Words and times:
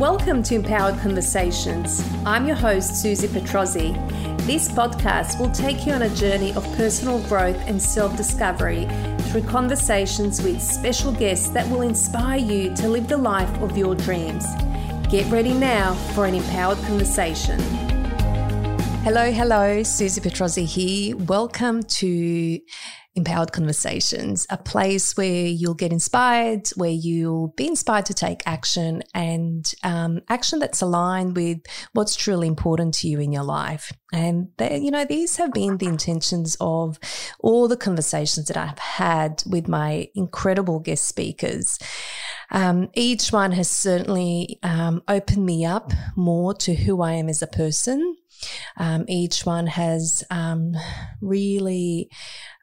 Welcome 0.00 0.42
to 0.44 0.54
Empowered 0.54 0.98
Conversations. 1.00 2.02
I'm 2.24 2.46
your 2.46 2.56
host, 2.56 3.02
Susie 3.02 3.28
Petrozzi. 3.28 3.92
This 4.46 4.66
podcast 4.66 5.38
will 5.38 5.50
take 5.50 5.84
you 5.84 5.92
on 5.92 6.00
a 6.00 6.14
journey 6.14 6.54
of 6.54 6.64
personal 6.78 7.18
growth 7.28 7.58
and 7.66 7.82
self 7.82 8.16
discovery 8.16 8.88
through 9.24 9.42
conversations 9.42 10.40
with 10.40 10.62
special 10.62 11.12
guests 11.12 11.50
that 11.50 11.68
will 11.68 11.82
inspire 11.82 12.38
you 12.38 12.74
to 12.76 12.88
live 12.88 13.08
the 13.08 13.16
life 13.18 13.54
of 13.60 13.76
your 13.76 13.94
dreams. 13.94 14.46
Get 15.10 15.30
ready 15.30 15.52
now 15.52 15.92
for 16.14 16.24
an 16.24 16.34
empowered 16.34 16.78
conversation. 16.86 17.60
Hello, 19.04 19.30
hello, 19.30 19.82
Susie 19.82 20.22
Petrozzi 20.22 20.64
here. 20.64 21.14
Welcome 21.14 21.82
to 21.82 22.58
Empowered 23.16 23.50
Conversations, 23.50 24.46
a 24.50 24.56
place 24.56 25.16
where 25.16 25.46
you'll 25.46 25.74
get 25.74 25.92
inspired, 25.92 26.68
where 26.76 26.90
you'll 26.90 27.48
be 27.56 27.66
inspired 27.66 28.06
to 28.06 28.14
take 28.14 28.42
action 28.46 29.02
and 29.14 29.72
um, 29.82 30.20
action 30.28 30.60
that's 30.60 30.80
aligned 30.80 31.34
with 31.34 31.58
what's 31.92 32.14
truly 32.14 32.46
important 32.46 32.94
to 32.94 33.08
you 33.08 33.18
in 33.18 33.32
your 33.32 33.42
life. 33.42 33.92
And, 34.12 34.48
they, 34.58 34.78
you 34.78 34.92
know, 34.92 35.04
these 35.04 35.36
have 35.38 35.52
been 35.52 35.78
the 35.78 35.86
intentions 35.86 36.56
of 36.60 37.00
all 37.40 37.66
the 37.66 37.76
conversations 37.76 38.46
that 38.46 38.56
I've 38.56 38.78
had 38.78 39.42
with 39.44 39.66
my 39.66 40.08
incredible 40.14 40.78
guest 40.78 41.06
speakers. 41.06 41.78
Um, 42.52 42.90
each 42.94 43.32
one 43.32 43.52
has 43.52 43.68
certainly 43.68 44.60
um, 44.62 45.02
opened 45.08 45.44
me 45.44 45.64
up 45.64 45.92
more 46.16 46.54
to 46.54 46.74
who 46.74 47.02
I 47.02 47.12
am 47.12 47.28
as 47.28 47.42
a 47.42 47.46
person. 47.48 48.16
Um, 48.76 49.04
each 49.06 49.44
one 49.44 49.66
has 49.66 50.24
um, 50.30 50.74
really 51.20 52.10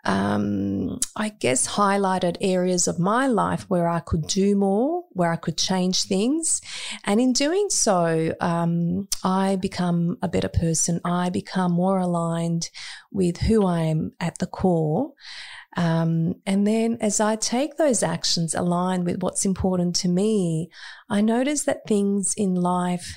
um, 0.07 0.99
I 1.17 1.29
guess, 1.29 1.67
highlighted 1.67 2.37
areas 2.39 2.87
of 2.87 2.97
my 2.97 3.27
life 3.27 3.63
where 3.67 3.89
I 3.89 3.99
could 3.99 4.25
do 4.25 4.55
more, 4.55 5.03
where 5.09 5.31
I 5.31 5.35
could 5.35 5.57
change 5.57 6.03
things. 6.03 6.61
And 7.03 7.19
in 7.19 7.33
doing 7.33 7.69
so, 7.69 8.33
um, 8.39 9.09
I 9.23 9.57
become 9.57 10.17
a 10.21 10.29
better 10.29 10.47
person. 10.47 11.01
I 11.03 11.29
become 11.29 11.73
more 11.73 11.99
aligned 11.99 12.69
with 13.11 13.37
who 13.37 13.65
I 13.65 13.81
am 13.81 14.13
at 14.21 14.37
the 14.37 14.47
core. 14.47 15.11
Um, 15.75 16.35
and 16.45 16.65
then 16.65 16.97
as 17.01 17.19
I 17.19 17.35
take 17.35 17.75
those 17.77 18.01
actions 18.01 18.55
aligned 18.55 19.05
with 19.05 19.21
what's 19.21 19.45
important 19.45 19.95
to 19.97 20.07
me, 20.07 20.69
I 21.09 21.19
notice 21.19 21.63
that 21.65 21.85
things 21.85 22.33
in 22.37 22.55
life 22.55 23.13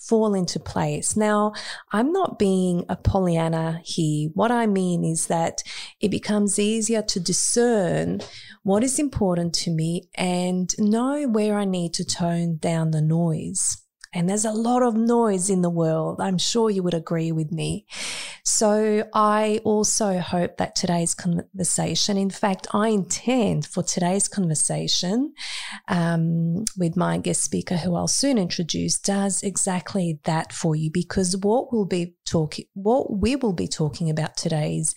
fall 0.00 0.34
into 0.34 0.58
place. 0.58 1.16
Now, 1.16 1.52
I'm 1.92 2.12
not 2.12 2.38
being 2.38 2.84
a 2.88 2.96
Pollyanna 2.96 3.80
here. 3.84 4.30
What 4.34 4.50
I 4.50 4.66
mean 4.66 5.04
is 5.04 5.26
that 5.26 5.62
it 6.00 6.10
becomes 6.10 6.58
easier 6.58 7.02
to 7.02 7.20
discern 7.20 8.20
what 8.62 8.82
is 8.82 8.98
important 8.98 9.54
to 9.54 9.70
me 9.70 10.08
and 10.14 10.74
know 10.78 11.28
where 11.28 11.56
I 11.58 11.64
need 11.64 11.94
to 11.94 12.04
tone 12.04 12.56
down 12.56 12.90
the 12.90 13.02
noise. 13.02 13.76
And 14.12 14.28
there's 14.28 14.44
a 14.44 14.52
lot 14.52 14.82
of 14.82 14.96
noise 14.96 15.48
in 15.48 15.62
the 15.62 15.70
world. 15.70 16.20
I'm 16.20 16.38
sure 16.38 16.68
you 16.68 16.82
would 16.82 16.94
agree 16.94 17.30
with 17.30 17.52
me. 17.52 17.86
So 18.44 19.08
I 19.14 19.60
also 19.64 20.18
hope 20.18 20.56
that 20.56 20.74
today's 20.74 21.14
conversation, 21.14 22.16
in 22.16 22.30
fact, 22.30 22.66
I 22.72 22.88
intend 22.88 23.66
for 23.66 23.84
today's 23.84 24.26
conversation 24.26 25.32
um, 25.86 26.64
with 26.76 26.96
my 26.96 27.18
guest 27.18 27.44
speaker, 27.44 27.76
who 27.76 27.94
I'll 27.94 28.08
soon 28.08 28.36
introduce, 28.36 28.98
does 28.98 29.42
exactly 29.44 30.18
that 30.24 30.52
for 30.52 30.74
you 30.74 30.90
because 30.90 31.36
what 31.36 31.72
we'll 31.72 31.84
be 31.84 32.14
talking, 32.26 32.64
what 32.74 33.16
we 33.16 33.36
will 33.36 33.52
be 33.52 33.68
talking 33.68 34.10
about 34.10 34.36
today 34.36 34.78
is 34.78 34.94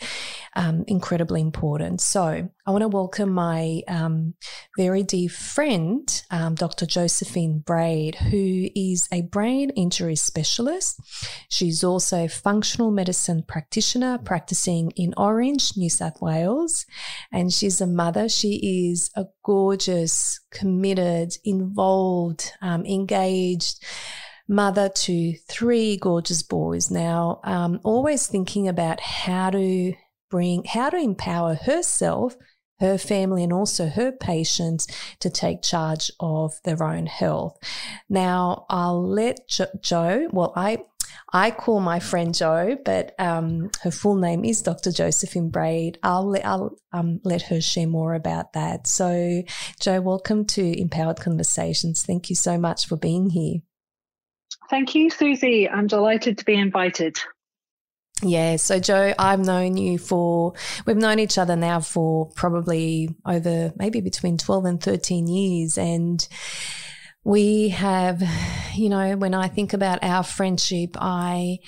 um, 0.56 0.84
incredibly 0.88 1.42
important. 1.42 2.02
So 2.02 2.50
I 2.66 2.72
want 2.72 2.82
to 2.82 2.88
welcome 2.88 3.30
my 3.30 3.82
um, 3.88 4.36
very 4.78 5.04
dear 5.04 5.30
friend, 5.30 6.24
um, 6.32 6.56
Dr. 6.56 6.86
Josephine 6.86 7.60
Braid, 7.60 8.16
who 8.16 8.68
is 8.76 9.03
a 9.12 9.22
brain 9.22 9.70
injury 9.72 10.16
specialist. 10.16 11.00
She's 11.50 11.84
also 11.84 12.26
a 12.26 12.30
functional 12.30 12.92
medicine 12.92 13.44
practitioner 13.48 14.18
practicing 14.18 14.92
in 14.92 15.14
Orange, 15.18 15.78
New 15.78 15.90
South 15.90 16.22
Wales. 16.22 16.86
And 17.32 17.52
she's 17.52 17.82
a 17.82 17.88
mother. 17.88 18.30
She 18.30 18.92
is 18.92 19.10
a 19.16 19.26
gorgeous, 19.44 20.40
committed, 20.52 21.36
involved, 21.44 22.52
um, 22.62 22.86
engaged, 22.86 23.84
mother 24.48 24.90
to 24.90 25.34
three 25.48 25.98
gorgeous 25.98 26.44
boys 26.44 26.92
now, 26.92 27.40
um, 27.44 27.80
always 27.84 28.28
thinking 28.28 28.68
about 28.68 29.00
how 29.00 29.50
to 29.50 29.94
bring, 30.30 30.64
how 30.66 30.90
to 30.90 30.98
empower 30.98 31.56
herself 31.56 32.36
her 32.80 32.98
family 32.98 33.44
and 33.44 33.54
also 33.54 33.88
her 33.88 34.12
patients 34.12 34.88
to 35.20 35.30
take 35.30 35.62
charge 35.62 36.12
of 36.20 36.60
their 36.64 36.84
own 36.84 37.06
health. 37.06 37.58
Now, 38.10 38.66
I'll 38.70 39.06
let 39.08 39.48
jo- 39.48 39.68
Joe, 39.82 40.28
well, 40.32 40.54
I, 40.56 40.80
I 41.32 41.52
call 41.52 41.80
my 41.80 42.00
friend 42.00 42.34
Joe, 42.34 42.78
but 42.84 43.16
um, 43.20 43.70
her 43.84 43.92
full 43.92 44.16
name 44.16 44.44
is 44.44 44.62
Dr. 44.62 44.92
Josephine 44.92 45.50
Braid. 45.50 45.98
I'll, 46.04 46.30
let, 46.30 46.46
I'll 46.46 46.76
um, 46.92 47.20
let 47.24 47.44
her 47.44 47.62
share 47.62 47.88
more 47.88 48.14
about 48.14 48.54
that. 48.54 48.88
So, 48.88 49.44
Joe, 49.80 50.02
welcome 50.02 50.46
to 50.46 50.80
Empowered 50.80 51.20
Conversations. 51.20 52.04
Thank 52.04 52.30
you 52.30 52.36
so 52.36 52.58
much 52.58 52.88
for 52.88 52.98
being 52.98 53.30
here. 53.30 53.62
Thank 54.70 54.96
you, 54.96 55.10
Susie. 55.10 55.70
I'm 55.70 55.88
delighted 55.88 56.38
to 56.40 56.46
be 56.46 56.56
invited. 56.56 57.18
Yeah. 58.24 58.56
So, 58.56 58.80
Joe, 58.80 59.14
I've 59.20 59.40
known 59.40 59.78
you 59.78 59.98
for, 59.98 60.54
we've 60.86 60.98
known 60.98 61.20
each 61.20 61.38
other 61.38 61.56
now 61.56 61.80
for 61.80 62.28
probably 62.32 63.16
over 63.26 63.74
maybe 63.76 64.02
between 64.02 64.38
12 64.38 64.66
and 64.66 64.82
13 64.82 65.28
years. 65.28 65.78
And 65.78 66.26
we 67.24 67.70
have, 67.70 68.24
you 68.74 68.90
know, 68.90 69.18
when 69.18 69.34
I 69.34 69.48
think 69.48 69.74
about 69.74 70.04
our 70.04 70.24
friendship, 70.24 70.96
I, 71.00 71.60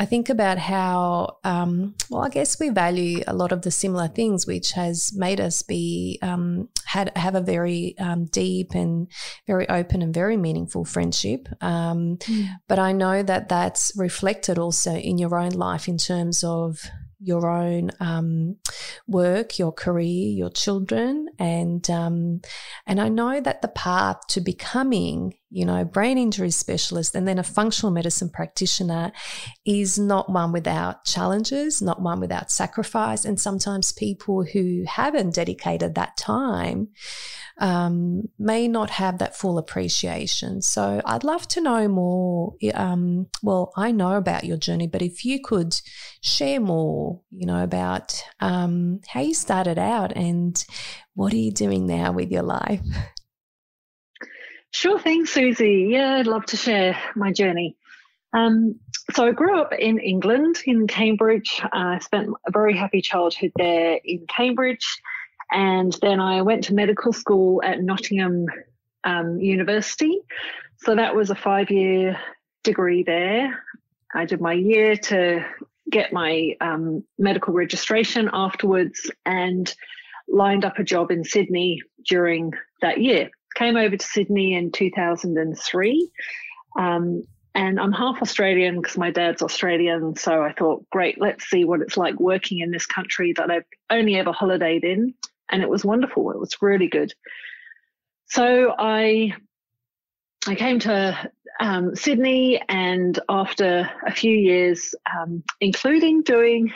I 0.00 0.06
think 0.06 0.30
about 0.30 0.56
how, 0.56 1.36
um, 1.44 1.94
well, 2.08 2.22
I 2.22 2.30
guess 2.30 2.58
we 2.58 2.70
value 2.70 3.22
a 3.26 3.34
lot 3.34 3.52
of 3.52 3.60
the 3.60 3.70
similar 3.70 4.08
things, 4.08 4.46
which 4.46 4.72
has 4.72 5.12
made 5.14 5.40
us 5.42 5.60
be 5.60 6.18
um, 6.22 6.70
had 6.86 7.12
have 7.16 7.34
a 7.34 7.42
very 7.42 7.94
um, 7.98 8.24
deep 8.24 8.74
and 8.74 9.08
very 9.46 9.68
open 9.68 10.00
and 10.00 10.14
very 10.14 10.38
meaningful 10.38 10.86
friendship. 10.86 11.48
Mm. 11.60 12.48
But 12.66 12.78
I 12.78 12.92
know 12.92 13.22
that 13.22 13.50
that's 13.50 13.92
reflected 13.94 14.58
also 14.58 14.94
in 14.94 15.18
your 15.18 15.38
own 15.38 15.50
life 15.50 15.86
in 15.86 15.98
terms 15.98 16.42
of 16.42 16.80
your 17.20 17.50
own 17.50 17.90
um, 18.00 18.56
work, 19.06 19.58
your 19.58 19.72
career, 19.72 20.32
your 20.32 20.48
children, 20.48 21.28
and 21.38 21.88
um, 21.90 22.40
and 22.86 23.02
I 23.02 23.10
know 23.10 23.38
that 23.38 23.60
the 23.60 23.68
path 23.68 24.16
to 24.28 24.40
becoming, 24.40 25.34
you 25.50 25.64
know, 25.64 25.84
brain 25.84 26.16
injury 26.16 26.50
specialist 26.50 27.14
and 27.14 27.26
then 27.26 27.38
a 27.38 27.42
functional 27.42 27.90
medicine 27.90 28.30
practitioner 28.30 29.10
is 29.66 29.98
not 29.98 30.30
one 30.30 30.52
without 30.52 31.04
challenges, 31.04 31.82
not 31.82 32.00
one 32.00 32.20
without 32.20 32.52
sacrifice, 32.52 33.24
and 33.24 33.40
sometimes 33.40 33.92
people 33.92 34.44
who 34.44 34.84
haven't 34.86 35.34
dedicated 35.34 35.96
that 35.96 36.16
time 36.16 36.88
um, 37.58 38.28
may 38.38 38.68
not 38.68 38.90
have 38.90 39.18
that 39.18 39.36
full 39.36 39.58
appreciation. 39.58 40.62
So 40.62 41.02
I'd 41.04 41.24
love 41.24 41.48
to 41.48 41.60
know 41.60 41.88
more. 41.88 42.54
Um, 42.72 43.26
well, 43.42 43.72
I 43.76 43.90
know 43.90 44.14
about 44.14 44.44
your 44.44 44.56
journey, 44.56 44.86
but 44.86 45.02
if 45.02 45.24
you 45.24 45.40
could 45.42 45.74
share 46.22 46.60
more, 46.60 47.20
you 47.30 47.46
know, 47.46 47.62
about 47.62 48.22
um, 48.38 49.00
how 49.08 49.20
you 49.20 49.34
started 49.34 49.78
out 49.78 50.12
and 50.16 50.64
what 51.14 51.32
are 51.32 51.36
you 51.36 51.52
doing 51.52 51.86
now 51.86 52.12
with 52.12 52.30
your 52.30 52.42
life? 52.42 52.80
Sure 54.72 54.98
thing, 54.98 55.26
Susie. 55.26 55.88
Yeah, 55.90 56.16
I'd 56.16 56.26
love 56.26 56.46
to 56.46 56.56
share 56.56 56.98
my 57.16 57.32
journey. 57.32 57.76
Um, 58.32 58.78
so 59.12 59.26
I 59.26 59.32
grew 59.32 59.60
up 59.60 59.72
in 59.72 59.98
England, 59.98 60.62
in 60.64 60.86
Cambridge. 60.86 61.60
I 61.72 61.98
spent 61.98 62.28
a 62.46 62.52
very 62.52 62.76
happy 62.76 63.02
childhood 63.02 63.52
there 63.56 63.98
in 64.04 64.26
Cambridge. 64.28 64.86
And 65.50 65.92
then 66.00 66.20
I 66.20 66.42
went 66.42 66.64
to 66.64 66.74
medical 66.74 67.12
school 67.12 67.60
at 67.64 67.82
Nottingham 67.82 68.46
um, 69.02 69.40
University. 69.40 70.20
So 70.78 70.94
that 70.94 71.16
was 71.16 71.30
a 71.30 71.34
five 71.34 71.70
year 71.70 72.18
degree 72.62 73.02
there. 73.02 73.62
I 74.14 74.24
did 74.24 74.40
my 74.40 74.52
year 74.52 74.96
to 74.96 75.44
get 75.90 76.12
my 76.12 76.54
um, 76.60 77.04
medical 77.18 77.52
registration 77.52 78.30
afterwards 78.32 79.10
and 79.26 79.72
lined 80.28 80.64
up 80.64 80.78
a 80.78 80.84
job 80.84 81.10
in 81.10 81.24
Sydney 81.24 81.82
during 82.08 82.52
that 82.80 83.00
year. 83.00 83.30
Came 83.60 83.76
over 83.76 83.96
to 83.96 84.04
Sydney 84.04 84.54
in 84.54 84.72
2003. 84.72 86.10
Um, 86.76 87.24
and 87.54 87.78
I'm 87.78 87.92
half 87.92 88.22
Australian 88.22 88.80
because 88.80 88.96
my 88.96 89.10
dad's 89.10 89.42
Australian. 89.42 90.16
So 90.16 90.42
I 90.42 90.52
thought, 90.52 90.88
great, 90.90 91.20
let's 91.20 91.48
see 91.48 91.64
what 91.64 91.82
it's 91.82 91.96
like 91.96 92.18
working 92.18 92.60
in 92.60 92.70
this 92.70 92.86
country 92.86 93.34
that 93.36 93.50
I've 93.50 93.64
only 93.90 94.16
ever 94.16 94.32
holidayed 94.32 94.84
in 94.84 95.14
and 95.50 95.62
it 95.62 95.68
was 95.68 95.84
wonderful. 95.84 96.30
It 96.30 96.40
was 96.40 96.56
really 96.62 96.88
good. 96.88 97.12
So 98.26 98.74
I 98.78 99.34
I 100.46 100.54
came 100.54 100.78
to 100.80 101.30
um, 101.60 101.94
Sydney, 101.94 102.62
and 102.68 103.18
after 103.28 103.90
a 104.06 104.12
few 104.12 104.34
years, 104.34 104.94
um, 105.14 105.42
including 105.60 106.22
doing 106.22 106.72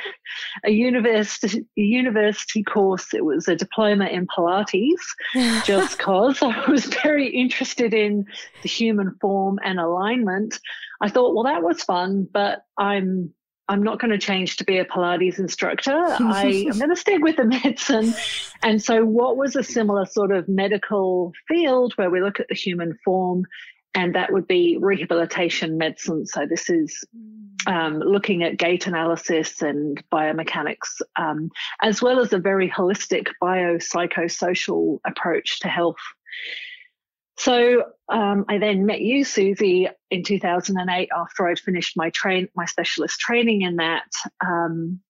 a 0.64 0.70
university 0.70 1.64
university 1.75 2.62
course, 2.62 3.14
it 3.14 3.25
was 3.25 3.49
a 3.49 3.56
diploma 3.56 4.06
in 4.06 4.26
Pilates, 4.26 5.00
just 5.64 5.96
because 5.96 6.43
I 6.43 6.70
was 6.70 6.84
very 7.02 7.28
interested 7.28 7.94
in 7.94 8.26
the 8.62 8.69
human 8.69 9.16
form 9.20 9.58
and 9.64 9.81
alignment. 9.81 10.61
I 11.00 11.08
thought, 11.08 11.34
well, 11.34 11.44
that 11.44 11.62
was 11.62 11.82
fun, 11.82 12.28
but 12.31 12.64
I'm 12.76 13.32
I'm 13.69 13.82
not 13.82 13.99
going 13.99 14.11
to 14.11 14.19
change 14.19 14.56
to 14.56 14.64
be 14.64 14.78
a 14.78 14.84
Pilates 14.84 15.38
instructor. 15.38 15.96
I, 15.96 16.66
am 16.70 16.78
going 16.78 16.90
to 16.90 16.96
stick 16.96 17.22
with 17.22 17.37
the 17.37 17.44
medicine. 17.44 18.14
And 18.62 18.82
so, 18.82 19.05
what 19.05 19.37
was 19.37 19.56
a 19.56 19.62
similar 19.62 20.06
sort 20.06 20.32
of 20.32 20.49
medical 20.49 21.32
field 21.49 21.94
where 21.94 22.11
we 22.11 22.20
look 22.20 22.40
at 22.40 22.49
the 22.49 22.55
human 22.55 22.99
form 23.05 23.44
and 23.94 24.14
that 24.14 24.32
would 24.32 24.46
be 24.46 24.76
rehabilitation 24.81 25.78
medicine. 25.78 26.26
So 26.26 26.46
this 26.46 26.69
is 26.69 27.05
um, 27.66 28.00
looking 28.00 28.43
at 28.43 28.56
gait 28.56 28.87
analysis 28.87 29.62
and 29.62 30.02
biomechanics, 30.12 31.00
um, 31.16 31.50
as 31.81 32.02
well 32.02 32.19
as 32.19 32.32
a 32.32 32.38
very 32.38 32.69
holistic 32.69 33.28
biopsychosocial 33.43 34.99
approach 35.06 35.61
to 35.61 35.69
health. 35.69 35.96
So 37.37 37.85
um, 38.09 38.45
I 38.49 38.59
then 38.59 38.87
met 38.87 39.01
you, 39.01 39.25
Susie, 39.25 39.89
in 40.11 40.23
2008 40.23 41.09
after 41.15 41.49
I'd 41.49 41.59
finished 41.59 41.97
my 41.97 42.11
train, 42.11 42.49
my 42.55 42.67
specialist 42.67 43.19
training 43.19 43.63
in 43.63 43.77
that, 43.77 44.11
um, 44.45 45.01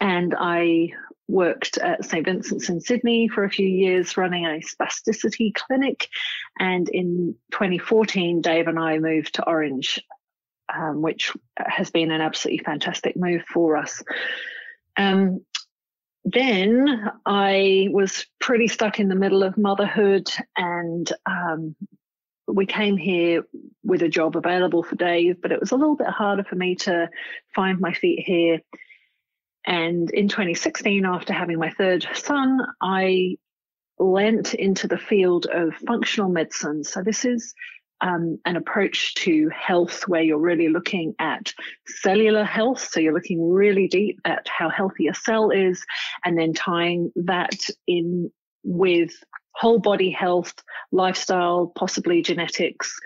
and 0.00 0.34
I 0.38 0.90
worked 1.28 1.78
at 1.78 2.04
St. 2.04 2.24
Vincent's 2.24 2.68
in 2.68 2.80
Sydney 2.80 3.28
for 3.28 3.44
a 3.44 3.50
few 3.50 3.66
years 3.66 4.16
running 4.16 4.44
a 4.46 4.60
spasticity 4.60 5.54
clinic. 5.54 6.08
And 6.58 6.88
in 6.88 7.36
2014, 7.52 8.42
Dave 8.42 8.66
and 8.66 8.78
I 8.78 8.98
moved 8.98 9.34
to 9.34 9.46
Orange, 9.46 10.00
um, 10.74 11.02
which 11.02 11.32
has 11.56 11.90
been 11.90 12.10
an 12.10 12.20
absolutely 12.20 12.64
fantastic 12.64 13.16
move 13.16 13.42
for 13.52 13.76
us. 13.76 14.02
Then 16.24 17.10
I 17.24 17.88
was 17.90 18.26
pretty 18.40 18.68
stuck 18.68 19.00
in 19.00 19.08
the 19.08 19.14
middle 19.14 19.42
of 19.42 19.56
motherhood 19.56 20.30
and 20.56 21.10
um, 21.26 21.74
we 22.46 22.66
came 22.66 22.96
here 22.96 23.44
with 23.82 24.02
a 24.02 24.08
job 24.08 24.36
available 24.36 24.82
for 24.82 24.96
Dave, 24.96 25.40
but 25.40 25.52
it 25.52 25.60
was 25.60 25.72
a 25.72 25.76
little 25.76 25.96
bit 25.96 26.08
harder 26.08 26.44
for 26.44 26.56
me 26.56 26.74
to 26.76 27.08
find 27.54 27.80
my 27.80 27.92
feet 27.92 28.22
here. 28.24 28.60
And 29.66 30.10
in 30.10 30.28
2016, 30.28 31.04
after 31.04 31.32
having 31.32 31.58
my 31.58 31.70
third 31.70 32.06
son, 32.14 32.60
I 32.80 33.36
lent 33.98 34.54
into 34.54 34.88
the 34.88 34.98
field 34.98 35.46
of 35.46 35.74
functional 35.86 36.30
medicine. 36.30 36.84
So 36.84 37.02
this 37.02 37.24
is 37.24 37.54
um, 38.00 38.38
an 38.44 38.56
approach 38.56 39.14
to 39.14 39.50
health 39.50 40.04
where 40.08 40.22
you're 40.22 40.38
really 40.38 40.68
looking 40.68 41.14
at 41.18 41.52
cellular 41.86 42.44
health. 42.44 42.88
So 42.90 43.00
you're 43.00 43.14
looking 43.14 43.50
really 43.50 43.88
deep 43.88 44.20
at 44.24 44.46
how 44.48 44.68
healthy 44.68 45.08
a 45.08 45.14
cell 45.14 45.50
is, 45.50 45.84
and 46.24 46.38
then 46.38 46.52
tying 46.52 47.12
that 47.16 47.58
in 47.86 48.30
with 48.62 49.12
whole 49.52 49.78
body 49.78 50.10
health, 50.10 50.54
lifestyle, 50.92 51.72
possibly 51.76 52.22
genetics 52.22 52.98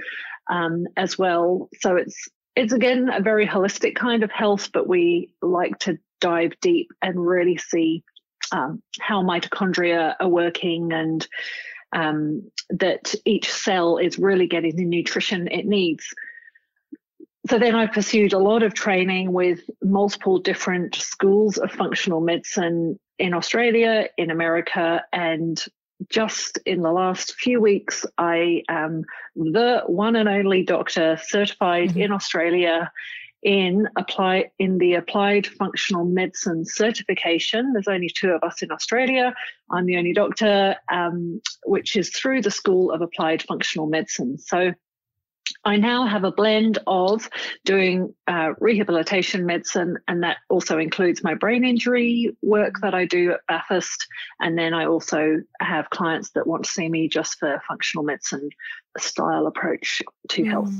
um, 0.50 0.86
as 0.96 1.18
well. 1.18 1.68
So 1.80 1.96
it's 1.96 2.28
it's 2.56 2.72
again 2.72 3.10
a 3.12 3.20
very 3.20 3.46
holistic 3.46 3.96
kind 3.96 4.22
of 4.22 4.30
health, 4.30 4.70
but 4.72 4.88
we 4.88 5.30
like 5.42 5.78
to 5.80 5.98
dive 6.20 6.52
deep 6.60 6.90
and 7.02 7.26
really 7.26 7.58
see 7.58 8.04
um, 8.52 8.82
how 9.00 9.22
mitochondria 9.22 10.14
are 10.20 10.28
working 10.28 10.92
and 10.92 11.26
um, 11.94 12.42
that 12.70 13.14
each 13.24 13.50
cell 13.50 13.98
is 13.98 14.18
really 14.18 14.46
getting 14.46 14.76
the 14.76 14.84
nutrition 14.84 15.48
it 15.48 15.66
needs. 15.66 16.06
So 17.48 17.58
then 17.58 17.74
I 17.74 17.86
pursued 17.86 18.32
a 18.32 18.38
lot 18.38 18.62
of 18.62 18.74
training 18.74 19.32
with 19.32 19.60
multiple 19.82 20.38
different 20.38 20.94
schools 20.94 21.58
of 21.58 21.70
functional 21.70 22.20
medicine 22.20 22.98
in 23.18 23.34
Australia, 23.34 24.08
in 24.18 24.30
America, 24.30 25.02
and 25.12 25.62
just 26.08 26.58
in 26.66 26.82
the 26.82 26.90
last 26.90 27.34
few 27.34 27.60
weeks, 27.60 28.04
I 28.18 28.62
am 28.68 29.04
the 29.36 29.82
one 29.86 30.16
and 30.16 30.28
only 30.28 30.64
doctor 30.64 31.18
certified 31.22 31.90
mm-hmm. 31.90 32.00
in 32.00 32.12
Australia 32.12 32.90
in 33.44 33.86
apply 33.96 34.50
in 34.58 34.78
the 34.78 34.94
applied 34.94 35.46
functional 35.46 36.04
medicine 36.04 36.64
certification. 36.64 37.72
There's 37.72 37.88
only 37.88 38.08
two 38.08 38.30
of 38.30 38.42
us 38.42 38.62
in 38.62 38.72
Australia. 38.72 39.34
I'm 39.70 39.86
the 39.86 39.98
only 39.98 40.14
doctor, 40.14 40.76
um, 40.90 41.40
which 41.64 41.94
is 41.94 42.10
through 42.10 42.42
the 42.42 42.50
School 42.50 42.90
of 42.90 43.02
Applied 43.02 43.42
Functional 43.42 43.86
Medicine. 43.86 44.38
So 44.38 44.72
I 45.66 45.76
now 45.76 46.06
have 46.06 46.24
a 46.24 46.32
blend 46.32 46.78
of 46.86 47.28
doing 47.66 48.14
uh, 48.26 48.54
rehabilitation 48.60 49.44
medicine, 49.44 49.98
and 50.08 50.22
that 50.22 50.38
also 50.48 50.78
includes 50.78 51.22
my 51.22 51.34
brain 51.34 51.64
injury 51.64 52.34
work 52.42 52.76
that 52.80 52.94
I 52.94 53.04
do 53.04 53.32
at 53.32 53.40
Bathurst. 53.46 54.06
And 54.40 54.58
then 54.58 54.72
I 54.72 54.86
also 54.86 55.42
have 55.60 55.90
clients 55.90 56.30
that 56.30 56.46
want 56.46 56.64
to 56.64 56.70
see 56.70 56.88
me 56.88 57.08
just 57.08 57.38
for 57.38 57.62
functional 57.68 58.04
medicine 58.04 58.48
style 58.98 59.46
approach 59.46 60.00
to 60.30 60.42
mm. 60.42 60.50
health. 60.50 60.72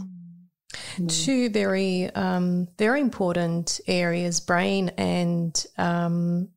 Mm. 0.97 1.25
Two 1.25 1.49
very, 1.49 2.11
um, 2.15 2.69
very 2.79 3.01
important 3.01 3.81
areas 3.87 4.41
brain 4.41 4.91
and 4.97 5.67
um, 5.79 6.49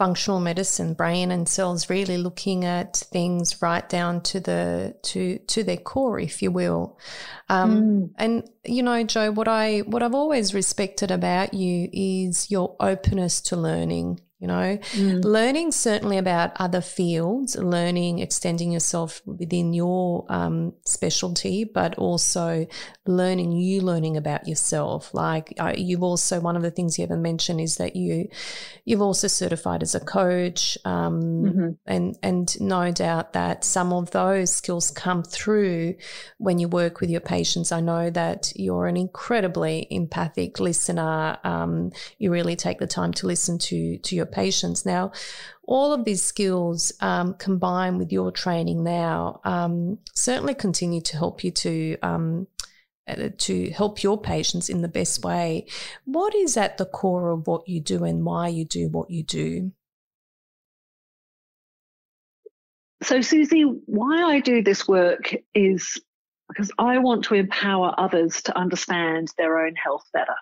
functional 0.00 0.40
medicine, 0.40 0.94
brain 0.94 1.30
and 1.30 1.46
cells, 1.46 1.90
really 1.90 2.16
looking 2.16 2.64
at 2.64 2.96
things 2.96 3.60
right 3.60 3.86
down 3.86 4.22
to 4.22 4.40
the 4.40 4.96
to 5.02 5.38
to 5.38 5.62
their 5.62 5.76
core, 5.76 6.18
if 6.18 6.40
you 6.40 6.50
will. 6.50 6.98
Um, 7.50 7.82
mm. 7.82 8.10
And 8.16 8.48
you 8.64 8.82
know, 8.82 9.02
Joe, 9.04 9.30
what 9.30 9.46
I 9.46 9.80
what 9.80 10.02
I've 10.02 10.14
always 10.14 10.54
respected 10.54 11.10
about 11.10 11.52
you 11.52 11.90
is 11.92 12.50
your 12.50 12.76
openness 12.80 13.42
to 13.42 13.56
learning 13.56 14.20
you 14.40 14.46
know 14.46 14.78
mm. 14.92 15.22
learning 15.22 15.70
certainly 15.70 16.16
about 16.16 16.52
other 16.56 16.80
fields 16.80 17.56
learning 17.56 18.18
extending 18.20 18.72
yourself 18.72 19.20
within 19.26 19.74
your 19.74 20.24
um, 20.30 20.72
specialty 20.84 21.64
but 21.64 21.94
also 21.96 22.66
learning 23.06 23.52
you 23.52 23.82
learning 23.82 24.16
about 24.16 24.48
yourself 24.48 25.12
like 25.12 25.52
uh, 25.58 25.74
you've 25.76 26.02
also 26.02 26.40
one 26.40 26.56
of 26.56 26.62
the 26.62 26.70
things 26.70 26.98
you 26.98 27.02
haven't 27.02 27.20
mentioned 27.20 27.60
is 27.60 27.76
that 27.76 27.94
you 27.94 28.28
you've 28.86 29.02
also 29.02 29.28
certified 29.28 29.82
as 29.82 29.94
a 29.94 30.00
coach 30.00 30.78
um, 30.86 31.20
mm-hmm. 31.20 31.68
and 31.86 32.16
and 32.22 32.58
no 32.60 32.90
doubt 32.90 33.34
that 33.34 33.62
some 33.62 33.92
of 33.92 34.10
those 34.12 34.50
skills 34.50 34.90
come 34.90 35.22
through 35.22 35.94
when 36.38 36.58
you 36.58 36.66
work 36.66 37.00
with 37.00 37.10
your 37.10 37.20
patients 37.20 37.72
i 37.72 37.80
know 37.80 38.08
that 38.08 38.52
you're 38.56 38.86
an 38.86 38.96
incredibly 38.96 39.86
empathic 39.90 40.58
listener 40.58 41.36
um, 41.44 41.90
you 42.18 42.32
really 42.32 42.56
take 42.56 42.78
the 42.78 42.86
time 42.86 43.12
to 43.12 43.26
listen 43.26 43.58
to 43.58 43.98
to 43.98 44.16
your 44.16 44.29
patients. 44.30 44.86
Now, 44.86 45.12
all 45.64 45.92
of 45.92 46.04
these 46.04 46.22
skills 46.22 46.92
um, 47.00 47.34
combined 47.34 47.98
with 47.98 48.12
your 48.12 48.32
training 48.32 48.82
now 48.82 49.40
um, 49.44 49.98
certainly 50.14 50.54
continue 50.54 51.00
to 51.02 51.16
help 51.16 51.44
you 51.44 51.50
to 51.50 51.96
um, 52.02 52.46
uh, 53.08 53.30
to 53.38 53.70
help 53.70 54.02
your 54.02 54.20
patients 54.20 54.68
in 54.68 54.82
the 54.82 54.88
best 54.88 55.24
way. 55.24 55.66
What 56.04 56.34
is 56.34 56.56
at 56.56 56.78
the 56.78 56.86
core 56.86 57.30
of 57.30 57.46
what 57.46 57.68
you 57.68 57.80
do 57.80 58.04
and 58.04 58.24
why 58.24 58.48
you 58.48 58.64
do 58.64 58.88
what 58.88 59.10
you 59.10 59.22
do? 59.22 59.72
So, 63.02 63.20
Susie, 63.22 63.62
why 63.62 64.22
I 64.22 64.40
do 64.40 64.62
this 64.62 64.86
work 64.86 65.34
is 65.54 66.00
because 66.48 66.70
I 66.78 66.98
want 66.98 67.24
to 67.24 67.34
empower 67.34 67.94
others 67.96 68.42
to 68.42 68.58
understand 68.58 69.28
their 69.38 69.64
own 69.64 69.74
health 69.76 70.04
better. 70.12 70.34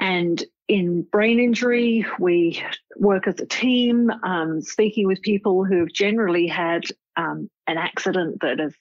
And 0.00 0.42
in 0.68 1.02
brain 1.02 1.40
injury, 1.40 2.06
we 2.18 2.62
work 2.96 3.26
as 3.26 3.40
a 3.40 3.46
team, 3.46 4.10
um, 4.22 4.60
speaking 4.60 5.06
with 5.06 5.22
people 5.22 5.64
who 5.64 5.80
have 5.80 5.92
generally 5.92 6.46
had 6.46 6.84
um, 7.16 7.50
an 7.66 7.78
accident 7.78 8.40
that 8.42 8.58
has 8.58 8.74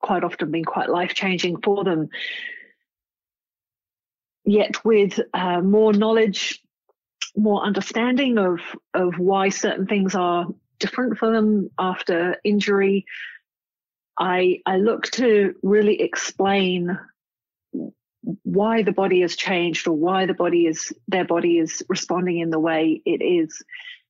quite 0.00 0.24
often 0.24 0.50
been 0.50 0.64
quite 0.64 0.90
life 0.90 1.14
changing 1.14 1.60
for 1.62 1.84
them. 1.84 2.08
Yet, 4.44 4.84
with 4.84 5.20
uh, 5.32 5.60
more 5.60 5.92
knowledge, 5.92 6.62
more 7.36 7.62
understanding 7.62 8.38
of, 8.38 8.60
of 8.94 9.18
why 9.18 9.50
certain 9.50 9.86
things 9.86 10.14
are 10.14 10.46
different 10.78 11.18
for 11.18 11.30
them 11.30 11.70
after 11.78 12.36
injury, 12.44 13.06
I, 14.18 14.60
I 14.66 14.78
look 14.78 15.04
to 15.12 15.54
really 15.62 16.00
explain 16.00 16.98
why 18.42 18.82
the 18.82 18.92
body 18.92 19.22
has 19.22 19.36
changed 19.36 19.86
or 19.86 19.92
why 19.92 20.26
the 20.26 20.34
body 20.34 20.66
is 20.66 20.92
their 21.06 21.24
body 21.24 21.58
is 21.58 21.82
responding 21.88 22.38
in 22.38 22.50
the 22.50 22.58
way 22.58 23.00
it 23.04 23.22
is. 23.22 23.62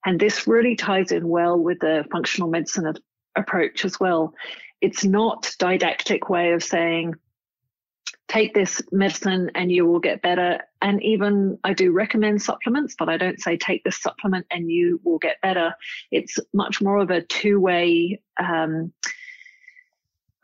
And 0.04 0.18
this 0.18 0.46
really 0.46 0.76
ties 0.76 1.12
in 1.12 1.28
well 1.28 1.58
with 1.58 1.80
the 1.80 2.04
functional 2.10 2.48
medicine 2.48 2.92
approach 3.36 3.84
as 3.84 3.98
well. 4.00 4.34
It's 4.80 5.04
not 5.04 5.54
didactic 5.58 6.28
way 6.28 6.52
of 6.52 6.62
saying 6.62 7.14
take 8.26 8.54
this 8.54 8.82
medicine 8.92 9.50
and 9.54 9.72
you 9.72 9.86
will 9.86 10.00
get 10.00 10.22
better. 10.22 10.60
And 10.82 11.02
even 11.02 11.58
i 11.64 11.72
do 11.72 11.92
recommend 11.92 12.42
supplements 12.42 12.94
but 12.98 13.08
i 13.08 13.16
don't 13.16 13.40
say 13.40 13.56
take 13.56 13.84
this 13.84 14.00
supplement 14.00 14.46
and 14.50 14.70
you 14.70 15.00
will 15.04 15.18
get 15.18 15.40
better. 15.42 15.74
It's 16.10 16.38
much 16.52 16.80
more 16.80 16.98
of 16.98 17.10
a 17.10 17.22
two 17.22 17.60
way 17.60 18.20
um, 18.38 18.92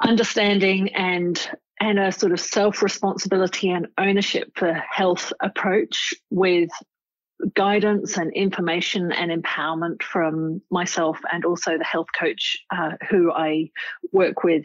understanding 0.00 0.94
and 0.94 1.50
and 1.84 1.98
a 1.98 2.10
sort 2.10 2.32
of 2.32 2.40
self 2.40 2.82
responsibility 2.82 3.68
and 3.68 3.88
ownership 3.98 4.50
for 4.56 4.72
health 4.72 5.34
approach 5.40 6.14
with 6.30 6.70
guidance 7.54 8.16
and 8.16 8.32
information 8.32 9.12
and 9.12 9.30
empowerment 9.30 10.02
from 10.02 10.62
myself 10.70 11.18
and 11.30 11.44
also 11.44 11.76
the 11.76 11.84
health 11.84 12.06
coach 12.18 12.56
uh, 12.70 12.92
who 13.10 13.30
I 13.30 13.70
work 14.12 14.44
with 14.44 14.64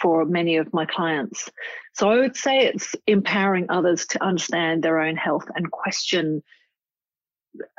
for 0.00 0.24
many 0.24 0.56
of 0.56 0.72
my 0.72 0.86
clients. 0.86 1.50
So 1.92 2.08
I 2.08 2.16
would 2.16 2.36
say 2.36 2.60
it's 2.60 2.94
empowering 3.06 3.66
others 3.68 4.06
to 4.06 4.24
understand 4.24 4.82
their 4.82 5.00
own 5.00 5.16
health 5.16 5.44
and 5.54 5.70
question 5.70 6.42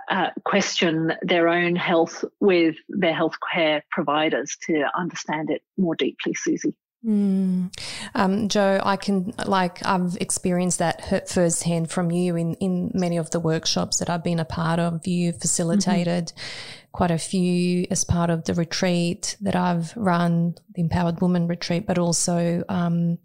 uh, 0.09 0.29
question 0.45 1.13
their 1.21 1.47
own 1.47 1.75
health 1.75 2.23
with 2.39 2.75
their 2.89 3.13
healthcare 3.13 3.81
providers 3.91 4.55
to 4.67 4.85
understand 4.95 5.49
it 5.49 5.61
more 5.77 5.95
deeply, 5.95 6.33
Susie. 6.35 6.75
Mm. 7.05 7.71
Um, 8.15 8.49
Jo, 8.49 8.81
I 8.83 8.95
can 8.95 9.31
like 9.45 9.85
I've 9.85 10.17
experienced 10.19 10.79
that 10.79 11.29
firsthand 11.29 11.91
from 11.91 12.09
you 12.11 12.35
in 12.35 12.55
in 12.55 12.91
many 12.93 13.17
of 13.17 13.29
the 13.29 13.39
workshops 13.39 13.99
that 13.99 14.09
I've 14.09 14.23
been 14.23 14.39
a 14.39 14.45
part 14.45 14.79
of. 14.79 15.05
You 15.05 15.31
facilitated 15.31 16.27
mm-hmm. 16.27 16.87
quite 16.93 17.11
a 17.11 17.19
few 17.19 17.85
as 17.91 18.03
part 18.03 18.31
of 18.31 18.45
the 18.45 18.55
retreat 18.55 19.37
that 19.41 19.55
I've 19.55 19.95
run, 19.95 20.55
the 20.73 20.81
Empowered 20.81 21.21
Woman 21.21 21.47
retreat, 21.47 21.85
but 21.85 21.99
also 21.99 22.63
um, 22.67 23.19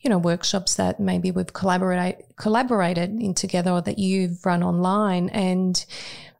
you 0.00 0.08
know 0.08 0.18
workshops 0.18 0.76
that 0.76 1.00
maybe 1.00 1.32
we've 1.32 1.52
collaborate 1.52 2.18
collaborated 2.36 3.10
in 3.20 3.34
together 3.34 3.72
or 3.72 3.82
that 3.82 3.98
you've 3.98 4.44
run 4.46 4.62
online 4.62 5.28
and. 5.30 5.84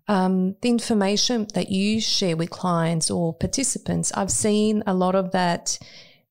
Um, 0.09 0.55
the 0.63 0.69
information 0.69 1.49
that 1.55 1.69
you 1.69 2.01
share 2.01 2.37
with 2.37 2.51
clients 2.51 3.11
or 3.11 3.35
participants, 3.35 4.13
I've 4.15 4.31
seen 4.31 4.85
a 4.87 4.95
lot 4.95 5.17
of 5.17 5.33
that 5.33 5.81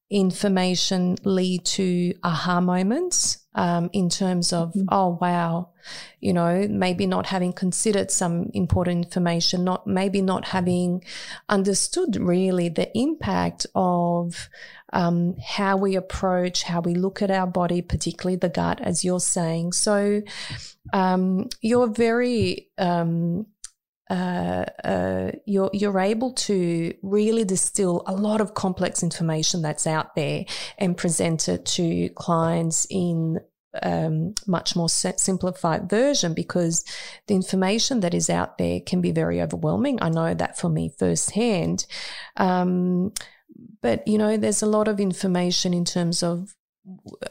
information 0.09 1.15
lead 1.23 1.65
to 1.65 2.13
aha 2.23 2.61
moments 2.61 3.45
um, 3.55 3.89
in 3.93 4.09
terms 4.09 4.53
of, 4.53 4.69
mm-hmm. 4.69 4.85
oh, 4.91 5.17
wow, 5.19 5.69
you 6.19 6.33
know, 6.33 6.67
maybe 6.69 7.07
not 7.07 7.25
having 7.25 7.53
considered 7.53 8.11
some 8.11 8.49
important 8.53 9.05
information, 9.05 9.63
not 9.63 9.87
maybe 9.87 10.21
not 10.21 10.45
having 10.45 11.03
understood 11.49 12.17
really 12.17 12.69
the 12.69 12.95
impact 12.97 13.65
of 13.73 14.49
um, 14.93 15.35
how 15.37 15.77
we 15.77 15.95
approach, 15.95 16.63
how 16.63 16.81
we 16.81 16.93
look 16.93 17.21
at 17.21 17.31
our 17.31 17.47
body, 17.47 17.81
particularly 17.81 18.35
the 18.35 18.49
gut, 18.49 18.81
as 18.81 19.03
you're 19.03 19.19
saying. 19.19 19.71
So 19.71 20.21
um, 20.93 21.49
you're 21.61 21.87
very 21.87 22.69
um, 22.77 23.47
uh, 24.09 24.65
uh, 24.83 25.31
you're 25.45 25.71
you're 25.73 25.99
able 25.99 26.31
to 26.33 26.93
really 27.01 27.43
distill 27.43 28.03
a 28.05 28.13
lot 28.13 28.39
of 28.39 28.53
complex 28.53 29.01
information 29.01 29.61
that's 29.61 29.87
out 29.87 30.15
there 30.15 30.45
and 30.77 30.95
present 30.95 31.49
it 31.49 31.65
to 31.65 32.09
clients 32.09 32.85
in 32.89 33.39
um, 33.81 34.35
much 34.47 34.75
more 34.75 34.89
simplified 34.89 35.89
version 35.89 36.33
because 36.33 36.85
the 37.27 37.35
information 37.35 38.01
that 38.01 38.13
is 38.13 38.29
out 38.29 38.57
there 38.57 38.79
can 38.79 39.01
be 39.01 39.11
very 39.11 39.41
overwhelming. 39.41 39.97
I 40.01 40.09
know 40.09 40.33
that 40.33 40.57
for 40.57 40.69
me 40.69 40.93
firsthand. 40.97 41.85
Um, 42.37 43.11
but 43.81 44.07
you 44.07 44.17
know, 44.17 44.37
there's 44.37 44.61
a 44.61 44.67
lot 44.67 44.87
of 44.87 44.99
information 44.99 45.73
in 45.73 45.85
terms 45.85 46.23
of 46.23 46.55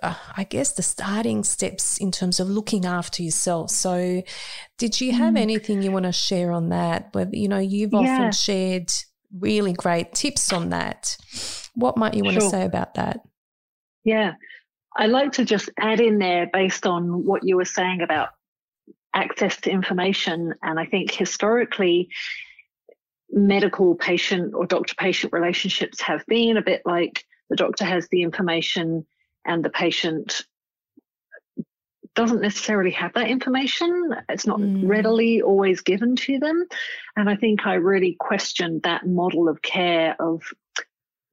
I 0.03 0.45
guess 0.49 0.73
the 0.73 0.83
starting 0.83 1.45
steps 1.45 1.99
in 1.99 2.11
terms 2.11 2.41
of 2.41 2.49
looking 2.49 2.85
after 2.85 3.23
yourself. 3.23 3.71
So, 3.71 4.23
did 4.79 5.01
you 5.01 5.13
have 5.13 5.35
mm. 5.35 5.39
anything 5.39 5.83
you 5.83 5.93
want 5.93 6.07
to 6.07 6.13
share 6.13 6.51
on 6.51 6.71
that? 6.71 7.11
Where 7.13 7.29
you 7.31 7.49
know 7.49 7.59
you've 7.59 7.93
yeah. 7.93 7.99
often 8.01 8.33
shared 8.33 8.91
really 9.39 9.73
great 9.73 10.13
tips 10.13 10.53
on 10.53 10.71
that. 10.71 11.17
What 11.75 11.97
might 11.97 12.15
you 12.15 12.25
want 12.25 12.35
sure. 12.35 12.43
to 12.43 12.51
say 12.51 12.65
about 12.65 12.95
that? 12.95 13.21
Yeah, 14.03 14.35
I 14.97 15.07
like 15.07 15.33
to 15.33 15.45
just 15.45 15.71
add 15.79 16.01
in 16.01 16.19
there 16.19 16.49
based 16.53 16.87
on 16.87 17.25
what 17.25 17.45
you 17.45 17.57
were 17.57 17.65
saying 17.65 18.03
about 18.03 18.31
access 19.15 19.61
to 19.63 19.71
information, 19.71 20.55
and 20.63 20.79
I 20.79 20.87
think 20.87 21.11
historically. 21.11 22.09
Medical 23.37 23.97
patient 23.97 24.55
or 24.55 24.65
doctor 24.65 24.95
patient 24.97 25.33
relationships 25.33 26.01
have 26.01 26.25
been 26.27 26.57
a 26.57 26.63
bit 26.63 26.83
like 26.85 27.25
the 27.51 27.57
doctor 27.57 27.85
has 27.85 28.07
the 28.09 28.23
information 28.23 29.05
and 29.45 29.65
the 29.65 29.71
patient 29.71 30.45
doesn't 32.15 32.43
necessarily 32.43 32.93
have 32.93 33.13
that 33.15 33.29
information. 33.29 34.15
It's 34.29 34.47
not 34.47 34.61
mm. 34.61 34.89
readily 34.89 35.43
always 35.43 35.81
given 35.81 36.17
to 36.17 36.39
them. 36.39 36.65
And 37.17 37.29
I 37.29 37.37
think 37.37 37.67
I 37.67 37.75
really 37.75 38.17
questioned 38.19 38.83
that 38.83 39.07
model 39.07 39.49
of 39.49 39.63
care 39.63 40.15
of, 40.21 40.43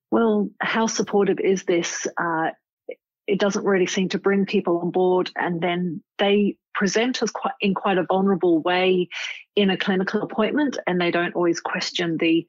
well, 0.09 0.49
how 0.59 0.87
supportive 0.87 1.39
is 1.39 1.63
this? 1.63 2.07
Uh, 2.17 2.49
it 3.27 3.39
doesn't 3.39 3.63
really 3.63 3.85
seem 3.85 4.09
to 4.09 4.19
bring 4.19 4.45
people 4.45 4.79
on 4.79 4.89
board. 4.89 5.29
And 5.35 5.61
then 5.61 6.01
they 6.17 6.57
present 6.73 7.21
us 7.21 7.29
quite 7.29 7.53
in 7.61 7.75
quite 7.75 7.99
a 7.99 8.05
vulnerable 8.05 8.59
way 8.59 9.07
in 9.55 9.69
a 9.69 9.77
clinical 9.77 10.23
appointment, 10.23 10.77
and 10.87 10.99
they 10.99 11.11
don't 11.11 11.35
always 11.35 11.59
question 11.59 12.17
the 12.17 12.47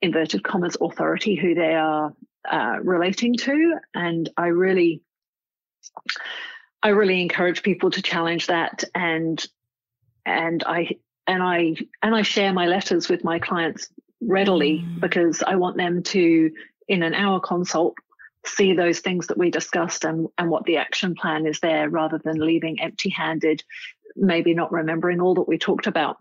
inverted 0.00 0.42
commas 0.42 0.76
authority 0.80 1.36
who 1.36 1.54
they 1.54 1.74
are 1.74 2.12
uh, 2.50 2.78
relating 2.82 3.34
to. 3.36 3.78
And 3.94 4.28
I 4.36 4.48
really, 4.48 5.02
I 6.82 6.88
really 6.88 7.20
encourage 7.20 7.62
people 7.62 7.90
to 7.90 8.02
challenge 8.02 8.46
that 8.48 8.84
and 8.94 9.44
and 10.24 10.62
I 10.64 10.96
and 11.26 11.42
I 11.42 11.76
and 12.02 12.14
I 12.14 12.22
share 12.22 12.52
my 12.52 12.66
letters 12.66 13.08
with 13.08 13.24
my 13.24 13.38
clients 13.38 13.88
readily 14.20 14.78
mm. 14.78 15.00
because 15.00 15.42
I 15.42 15.56
want 15.56 15.76
them 15.76 16.02
to 16.04 16.50
in 16.88 17.02
an 17.02 17.14
hour 17.14 17.40
consult 17.40 17.94
see 18.44 18.72
those 18.74 19.00
things 19.00 19.28
that 19.28 19.38
we 19.38 19.50
discussed 19.50 20.04
and 20.04 20.28
and 20.38 20.50
what 20.50 20.64
the 20.64 20.76
action 20.76 21.14
plan 21.14 21.46
is 21.46 21.60
there 21.60 21.88
rather 21.88 22.18
than 22.18 22.38
leaving 22.38 22.80
empty 22.80 23.08
handed 23.08 23.62
maybe 24.16 24.52
not 24.52 24.72
remembering 24.72 25.20
all 25.20 25.34
that 25.34 25.48
we 25.48 25.58
talked 25.58 25.86
about 25.86 26.16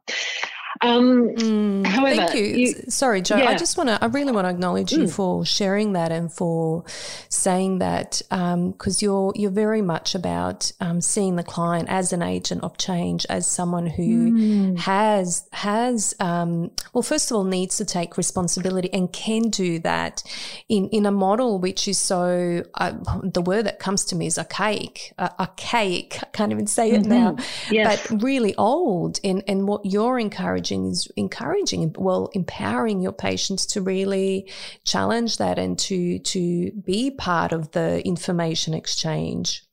um, 0.79 1.29
mm, 1.35 1.85
however, 1.85 2.15
thank 2.15 2.35
you. 2.35 2.43
you 2.43 2.73
Sorry, 2.87 3.21
Jo. 3.21 3.37
Yeah. 3.37 3.49
I 3.49 3.57
just 3.57 3.77
want 3.77 3.89
to. 3.89 4.01
I 4.01 4.07
really 4.07 4.31
want 4.31 4.45
to 4.45 4.49
acknowledge 4.49 4.91
mm. 4.91 4.99
you 4.99 5.07
for 5.07 5.45
sharing 5.45 5.93
that 5.93 6.11
and 6.11 6.31
for 6.31 6.85
saying 7.27 7.79
that 7.79 8.21
because 8.29 9.03
um, 9.03 9.05
you're 9.05 9.33
you're 9.35 9.51
very 9.51 9.81
much 9.81 10.15
about 10.15 10.71
um, 10.79 11.01
seeing 11.01 11.35
the 11.35 11.43
client 11.43 11.89
as 11.89 12.13
an 12.13 12.21
agent 12.21 12.63
of 12.63 12.77
change, 12.77 13.25
as 13.25 13.45
someone 13.45 13.85
who 13.85 14.31
mm. 14.31 14.79
has 14.79 15.47
has 15.51 16.15
um, 16.19 16.71
well, 16.93 17.03
first 17.03 17.31
of 17.31 17.37
all, 17.37 17.43
needs 17.43 17.75
to 17.77 17.85
take 17.85 18.15
responsibility 18.15 18.91
and 18.93 19.11
can 19.11 19.49
do 19.49 19.79
that 19.79 20.23
in 20.69 20.87
in 20.89 21.05
a 21.05 21.11
model 21.11 21.59
which 21.59 21.87
is 21.87 21.97
so. 21.97 22.63
Uh, 22.75 22.93
the 23.23 23.41
word 23.41 23.65
that 23.65 23.79
comes 23.79 24.05
to 24.05 24.15
me 24.15 24.27
is 24.27 24.37
archaic. 24.37 25.13
Uh, 25.17 25.29
archaic. 25.37 26.17
I 26.21 26.27
can't 26.27 26.51
even 26.53 26.67
say 26.67 26.91
it 26.91 27.01
mm-hmm. 27.01 27.09
now. 27.09 27.35
Yes. 27.69 28.07
But 28.07 28.23
really 28.23 28.55
old. 28.55 29.19
And 29.23 29.43
and 29.47 29.67
what 29.67 29.85
you're 29.85 30.17
encouraging 30.17 30.60
encouraging 30.61 30.85
is 30.91 31.07
encouraging, 31.15 31.95
well, 31.97 32.29
empowering 32.33 33.01
your 33.01 33.13
patients 33.13 33.65
to 33.67 33.81
really 33.81 34.51
challenge 34.85 35.37
that 35.37 35.57
and 35.57 35.77
to 35.79 36.19
to 36.19 36.71
be 36.71 37.11
part 37.11 37.51
of 37.51 37.71
the 37.71 38.05
information 38.05 38.73
exchange. 38.73 39.63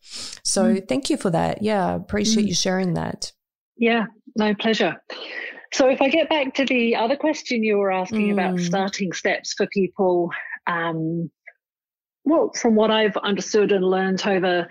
So 0.44 0.74
mm. 0.74 0.88
thank 0.88 1.10
you 1.10 1.16
for 1.16 1.30
that. 1.30 1.62
Yeah, 1.62 1.86
I 1.86 1.94
appreciate 1.94 2.44
mm. 2.44 2.48
you 2.48 2.54
sharing 2.54 2.94
that. 2.94 3.32
Yeah, 3.76 4.06
no 4.36 4.54
pleasure. 4.54 4.96
So 5.72 5.90
if 5.90 6.00
I 6.00 6.08
get 6.08 6.30
back 6.30 6.54
to 6.54 6.64
the 6.64 6.96
other 6.96 7.16
question 7.16 7.62
you 7.62 7.76
were 7.76 7.92
asking 7.92 8.28
mm. 8.28 8.32
about 8.32 8.58
starting 8.60 9.12
steps 9.12 9.52
for 9.52 9.66
people 9.66 10.30
um, 10.66 11.30
well, 12.28 12.52
from 12.52 12.74
what 12.74 12.90
I've 12.90 13.16
understood 13.16 13.72
and 13.72 13.84
learned 13.84 14.26
over 14.26 14.68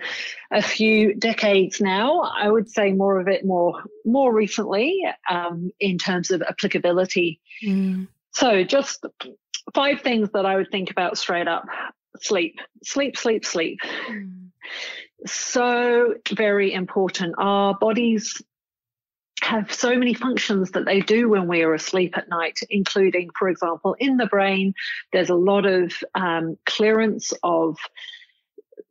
a 0.50 0.62
few 0.62 1.14
decades 1.14 1.80
now, 1.80 2.20
I 2.20 2.50
would 2.50 2.70
say 2.70 2.92
more 2.92 3.20
of 3.20 3.28
it 3.28 3.44
more 3.44 3.82
more 4.04 4.34
recently 4.34 5.04
um, 5.30 5.70
in 5.80 5.98
terms 5.98 6.30
of 6.30 6.42
applicability. 6.42 7.40
Mm. 7.64 8.08
So, 8.32 8.64
just 8.64 9.04
five 9.74 10.00
things 10.00 10.30
that 10.32 10.46
I 10.46 10.56
would 10.56 10.70
think 10.70 10.90
about 10.90 11.18
straight 11.18 11.48
up: 11.48 11.66
sleep, 12.20 12.58
sleep, 12.82 13.16
sleep, 13.16 13.44
sleep. 13.44 13.78
Mm. 14.08 14.48
So 15.26 16.14
very 16.30 16.72
important. 16.72 17.34
Our 17.38 17.74
bodies 17.74 18.40
have 19.42 19.72
so 19.72 19.96
many 19.96 20.14
functions 20.14 20.72
that 20.72 20.84
they 20.84 21.00
do 21.00 21.28
when 21.28 21.48
we 21.48 21.62
are 21.62 21.74
asleep 21.74 22.16
at 22.16 22.28
night, 22.28 22.60
including, 22.70 23.30
for 23.38 23.48
example, 23.48 23.96
in 23.98 24.16
the 24.16 24.26
brain, 24.26 24.74
there's 25.12 25.30
a 25.30 25.34
lot 25.34 25.66
of 25.66 25.92
um, 26.14 26.56
clearance 26.66 27.32
of 27.42 27.78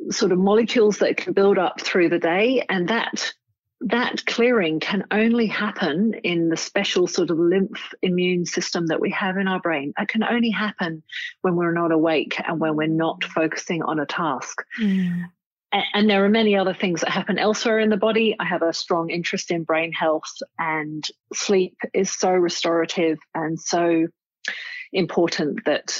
sort 0.09 0.31
of 0.31 0.37
molecules 0.37 0.99
that 0.99 1.17
can 1.17 1.33
build 1.33 1.57
up 1.57 1.81
through 1.81 2.09
the 2.09 2.19
day, 2.19 2.63
and 2.69 2.87
that 2.89 3.33
that 3.81 4.25
clearing 4.25 4.79
can 4.79 5.05
only 5.11 5.45
happen 5.45 6.15
in 6.23 6.49
the 6.49 6.57
special 6.57 7.05
sort 7.05 7.29
of 7.29 7.37
lymph 7.37 7.93
immune 8.01 8.43
system 8.43 8.87
that 8.87 8.99
we 8.99 9.11
have 9.11 9.37
in 9.37 9.47
our 9.47 9.59
brain. 9.59 9.93
It 9.99 10.07
can 10.07 10.23
only 10.23 10.49
happen 10.49 11.03
when 11.41 11.55
we're 11.55 11.73
not 11.73 11.91
awake 11.91 12.41
and 12.43 12.59
when 12.59 12.75
we're 12.75 12.87
not 12.87 13.23
focusing 13.23 13.83
on 13.83 13.99
a 13.99 14.05
task. 14.07 14.63
Mm 14.81 15.25
and 15.71 16.09
there 16.09 16.23
are 16.23 16.29
many 16.29 16.55
other 16.55 16.73
things 16.73 17.01
that 17.01 17.09
happen 17.09 17.37
elsewhere 17.37 17.79
in 17.79 17.89
the 17.89 17.97
body. 17.97 18.35
I 18.39 18.45
have 18.45 18.61
a 18.61 18.73
strong 18.73 19.09
interest 19.09 19.51
in 19.51 19.63
brain 19.63 19.91
health, 19.91 20.31
and 20.57 21.03
sleep 21.33 21.77
is 21.93 22.11
so 22.11 22.31
restorative 22.31 23.17
and 23.35 23.59
so 23.59 24.07
important 24.93 25.65
that 25.65 25.99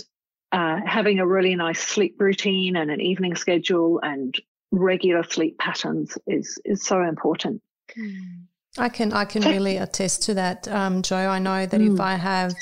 uh, 0.52 0.80
having 0.86 1.20
a 1.20 1.28
really 1.28 1.56
nice 1.56 1.82
sleep 1.82 2.16
routine 2.20 2.78
and 2.78 2.90
an 2.90 3.02
evening 3.02 3.36
schedule 3.36 4.00
and 4.02 4.36
regular 4.72 5.24
sleep 5.24 5.58
patterns 5.58 6.18
is 6.28 6.60
is 6.66 6.84
so 6.84 7.02
important. 7.02 7.62
Mm. 7.98 8.46
I 8.78 8.90
can 8.90 9.14
I 9.14 9.26
can 9.26 9.44
really 9.44 9.78
attest 9.78 10.24
to 10.24 10.34
that, 10.36 10.68
um, 10.68 11.02
Joe. 11.02 11.16
I 11.30 11.40
know 11.40 11.66
that 11.66 11.82
mm. 11.82 11.94
if 11.94 12.00
I 12.00 12.16
have 12.16 12.54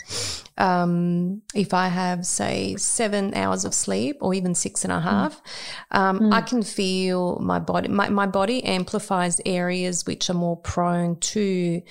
um, 0.57 1.41
if 1.53 1.73
I 1.73 1.87
have 1.87 2.25
say 2.25 2.75
seven 2.77 3.33
hours 3.33 3.65
of 3.65 3.73
sleep 3.73 4.17
or 4.21 4.33
even 4.33 4.55
six 4.55 4.83
and 4.83 4.93
a 4.93 4.99
half, 4.99 5.41
mm. 5.43 5.97
um, 5.97 6.19
mm. 6.19 6.33
I 6.33 6.41
can 6.41 6.63
feel 6.63 7.39
my 7.39 7.59
body. 7.59 7.89
My, 7.89 8.09
my 8.09 8.25
body 8.25 8.63
amplifies 8.63 9.41
areas 9.45 10.05
which 10.05 10.29
are 10.29 10.35
more 10.35 10.57
prone 10.57 11.17
to 11.19 11.81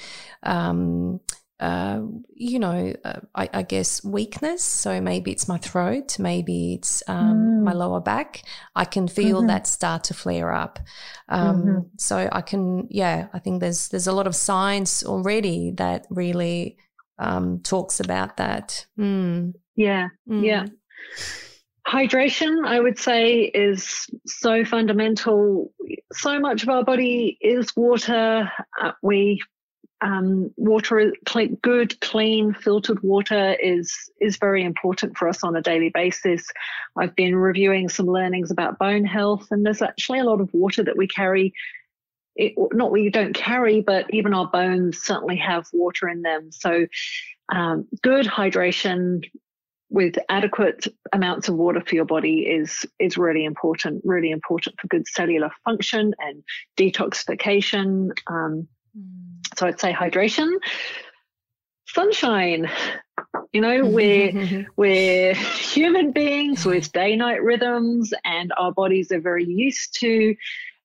um, 0.43 1.21
uh, 1.61 2.01
you 2.35 2.59
know, 2.59 2.93
uh, 3.05 3.21
I, 3.35 3.49
I, 3.53 3.63
guess 3.63 4.03
weakness. 4.05 4.63
So 4.63 5.01
maybe 5.01 5.31
it's 5.31 5.47
my 5.47 5.57
throat, 5.59 6.19
maybe 6.19 6.75
it's 6.75 7.03
um, 7.07 7.37
mm. 7.37 7.63
my 7.63 7.73
lower 7.73 8.01
back. 8.01 8.43
I 8.75 8.85
can 8.85 9.07
feel 9.07 9.39
mm-hmm. 9.39 9.47
that 9.47 9.69
start 9.69 10.05
to 10.05 10.15
flare 10.15 10.53
up. 10.53 10.81
Um, 11.29 11.57
mm-hmm. 11.57 11.79
So 11.97 12.29
I 12.31 12.41
can, 12.41 12.89
yeah, 12.91 13.29
I 13.33 13.39
think 13.39 13.61
there's 13.61 13.89
there's 13.89 14.09
a 14.09 14.13
lot 14.13 14.27
of 14.27 14.35
science 14.35 15.05
already 15.05 15.71
that 15.77 16.07
really 16.11 16.77
um, 17.21 17.61
talks 17.61 18.01
about 18.01 18.37
that. 18.39 18.87
Mm. 18.99 19.55
Yeah, 19.77 20.09
mm. 20.29 20.45
yeah. 20.45 20.67
Hydration, 21.87 22.67
I 22.67 22.81
would 22.81 22.99
say, 22.99 23.43
is 23.43 24.09
so 24.27 24.65
fundamental. 24.65 25.73
So 26.13 26.41
much 26.41 26.63
of 26.65 26.69
our 26.69 26.83
body 26.83 27.39
is 27.41 27.77
water. 27.77 28.51
Uh, 28.81 28.93
we 29.03 29.41
um, 30.05 30.53
water, 30.59 31.15
clean, 31.25 31.57
good, 31.63 31.99
clean, 32.01 32.53
filtered 32.53 33.03
water 33.03 33.57
is 33.61 34.11
is 34.21 34.37
very 34.37 34.63
important 34.63 35.17
for 35.17 35.29
us 35.29 35.43
on 35.43 35.57
a 35.57 35.63
daily 35.63 35.89
basis. 35.89 36.47
I've 36.97 37.17
been 37.17 37.35
reviewing 37.35 37.89
some 37.89 38.07
learnings 38.07 38.51
about 38.51 38.79
bone 38.79 39.07
health, 39.07 39.49
and 39.51 39.65
there's 39.65 39.81
actually 39.81 40.19
a 40.21 40.25
lot 40.25 40.43
of 40.43 40.53
water 40.53 40.85
that 40.85 40.99
we 40.99 41.09
carry. 41.09 41.55
It, 42.37 42.53
not 42.73 42.93
we 42.93 43.09
don't 43.09 43.35
carry, 43.35 43.81
but 43.81 44.13
even 44.13 44.35
our 44.35 44.47
bones 44.47 45.01
certainly 45.01 45.37
have 45.37 45.67
water 45.73 46.07
in 46.09 46.21
them. 46.21 46.53
So, 46.53 46.87
um, 47.51 47.89
good 48.03 48.27
hydration 48.27 49.25
with 49.89 50.17
adequate 50.29 50.87
amounts 51.13 51.49
of 51.49 51.55
water 51.55 51.81
for 51.81 51.95
your 51.95 52.05
body 52.05 52.41
is 52.41 52.85
is 52.99 53.17
really 53.17 53.47
important. 53.47 54.03
Really 54.05 54.33
important 54.33 54.79
for 54.79 54.87
good 54.89 55.09
cellular 55.09 55.51
function 55.65 56.13
and 56.19 56.43
detoxification. 56.77 58.11
Um, 58.27 58.69
Mm. 58.97 59.57
so 59.57 59.67
I'd 59.67 59.81
say 59.81 59.93
hydration, 59.93 60.51
sunshine. 61.87 62.71
You 63.53 63.61
know, 63.61 63.85
we're 63.87 64.67
we're 64.77 65.35
human 65.35 66.13
beings 66.13 66.65
with 66.65 66.93
day 66.93 67.17
night 67.17 67.43
rhythms, 67.43 68.13
and 68.25 68.53
our 68.57 68.73
bodies 68.73 69.13
are 69.13 69.21
very 69.21 69.45
used 69.45 70.01
to 70.01 70.35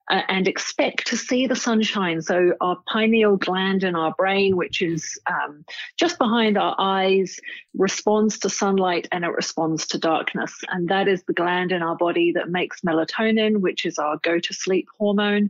and 0.10 0.48
expect 0.48 1.08
to 1.08 1.18
see 1.18 1.48
the 1.48 1.56
sunshine. 1.56 2.22
So, 2.22 2.54
our 2.62 2.78
pineal 2.92 3.38
gland 3.38 3.84
in 3.84 3.96
our 3.96 4.14
brain, 4.16 4.58
which 4.58 4.82
is 4.82 5.20
um, 5.28 5.64
just 5.98 6.18
behind 6.18 6.58
our 6.58 6.76
eyes, 6.80 7.40
responds 7.78 8.40
to 8.40 8.50
sunlight 8.50 9.08
and 9.12 9.24
it 9.24 9.30
responds 9.30 9.86
to 9.88 10.00
darkness. 10.00 10.54
And 10.70 10.90
that 10.90 11.08
is 11.08 11.24
the 11.24 11.34
gland 11.34 11.72
in 11.72 11.84
our 11.84 11.96
body 11.96 12.32
that 12.34 12.50
makes 12.50 12.82
melatonin, 12.82 13.58
which 13.62 13.86
is 13.86 14.00
our 14.00 14.18
go 14.24 14.40
to 14.40 14.54
sleep 14.54 14.88
hormone. 14.98 15.50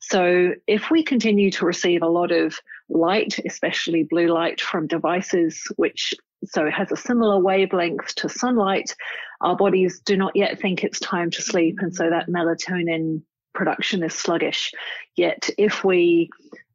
So, 0.00 0.54
if 0.66 0.90
we 0.90 1.02
continue 1.02 1.50
to 1.52 1.66
receive 1.66 2.02
a 2.02 2.08
lot 2.08 2.32
of 2.32 2.58
light, 2.88 3.38
especially 3.46 4.02
blue 4.02 4.26
light 4.26 4.60
from 4.60 4.86
devices, 4.88 5.62
which 5.76 6.14
so 6.44 6.64
it 6.64 6.72
has 6.72 6.90
a 6.90 6.96
similar 6.96 7.38
wavelength 7.38 8.14
to 8.16 8.28
sunlight, 8.28 8.94
our 9.42 9.56
bodies 9.56 10.00
do 10.00 10.16
not 10.16 10.34
yet 10.34 10.58
think 10.58 10.82
it's 10.82 10.98
time 10.98 11.30
to 11.30 11.42
sleep. 11.42 11.76
And 11.80 11.94
so 11.94 12.08
that 12.08 12.28
melatonin 12.28 13.22
production 13.54 14.02
is 14.02 14.14
sluggish. 14.14 14.72
Yet, 15.16 15.50
if 15.58 15.84
we 15.84 16.30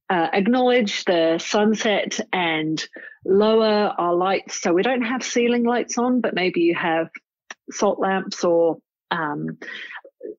uh, 0.09 0.29
acknowledge 0.33 1.05
the 1.05 1.39
sunset 1.39 2.19
and 2.31 2.83
lower 3.25 3.93
our 3.97 4.15
lights, 4.15 4.61
so 4.61 4.73
we 4.73 4.83
don't 4.83 5.01
have 5.01 5.23
ceiling 5.23 5.63
lights 5.63 5.97
on, 5.97 6.21
but 6.21 6.35
maybe 6.35 6.61
you 6.61 6.75
have 6.75 7.09
salt 7.71 7.99
lamps 7.99 8.43
or 8.43 8.77
um, 9.11 9.57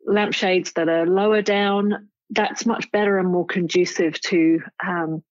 lampshades 0.07 0.73
that 0.73 0.88
are 0.88 1.07
lower 1.07 1.43
down, 1.43 2.08
that's 2.30 2.67
much 2.67 2.91
better 2.93 3.19
and 3.19 3.28
more 3.30 3.47
conducive 3.47 4.21
to 4.21 4.60
um, 4.84 5.23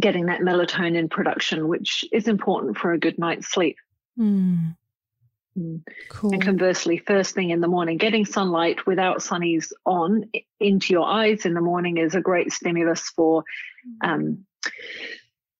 getting 0.00 0.26
that 0.26 0.40
melatonin 0.40 1.10
production, 1.10 1.68
which 1.68 2.04
is 2.12 2.28
important 2.28 2.76
for 2.76 2.92
a 2.92 2.98
good 2.98 3.18
night's 3.18 3.50
sleep. 3.50 3.76
Mm. 4.18 4.76
Mm. 5.58 5.82
Cool. 6.08 6.32
And 6.32 6.42
conversely, 6.42 6.98
first 6.98 7.34
thing 7.34 7.50
in 7.50 7.60
the 7.60 7.68
morning, 7.68 7.98
getting 7.98 8.24
sunlight 8.24 8.86
without 8.86 9.18
sunnies 9.18 9.72
on 9.84 10.30
into 10.60 10.92
your 10.92 11.06
eyes 11.06 11.44
in 11.44 11.54
the 11.54 11.60
morning 11.60 11.98
is 11.98 12.14
a 12.14 12.20
great 12.20 12.52
stimulus 12.52 13.10
for 13.10 13.44
mm. 14.04 14.08
um, 14.08 14.46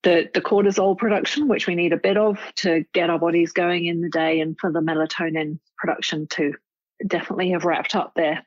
the, 0.02 0.31
the 0.35 0.40
cortisol 0.40 0.96
production, 0.96 1.48
which 1.48 1.66
we 1.66 1.74
need 1.74 1.92
a 1.92 1.98
bit 1.98 2.16
of 2.16 2.38
to 2.57 2.85
get 2.92 3.11
our 3.11 3.18
bodies 3.18 3.52
going 3.52 3.87
in 3.87 4.00
the 4.00 4.09
day, 4.09 4.40
and 4.40 4.59
for 4.59 4.72
the 4.72 4.81
melatonin 4.81 5.59
production 5.76 6.26
to 6.28 6.55
definitely 7.07 7.50
have 7.50 7.64
wrapped 7.64 7.94
up 7.94 8.12
there. 8.16 8.44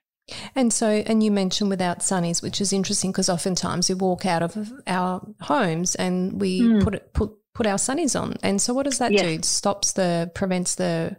And 0.55 0.73
so, 0.73 0.87
and 0.87 1.23
you 1.23 1.29
mentioned 1.29 1.69
without 1.69 1.99
sunnies, 1.99 2.41
which 2.41 2.59
is 2.59 2.73
interesting 2.73 3.11
because 3.11 3.29
oftentimes 3.29 3.89
we 3.89 3.95
walk 3.95 4.25
out 4.25 4.41
of 4.41 4.73
our 4.87 5.25
homes 5.41 5.93
and 5.93 6.41
we 6.41 6.61
mm. 6.61 6.83
put 6.83 6.95
it, 6.95 7.13
put 7.13 7.37
put 7.53 7.65
our 7.65 7.77
sunnies 7.77 8.19
on. 8.19 8.35
And 8.43 8.61
so, 8.61 8.73
what 8.73 8.83
does 8.83 8.99
that 8.99 9.11
yes. 9.11 9.21
do? 9.21 9.27
It 9.29 9.45
stops 9.45 9.93
the 9.93 10.31
prevents 10.35 10.75
the 10.75 11.17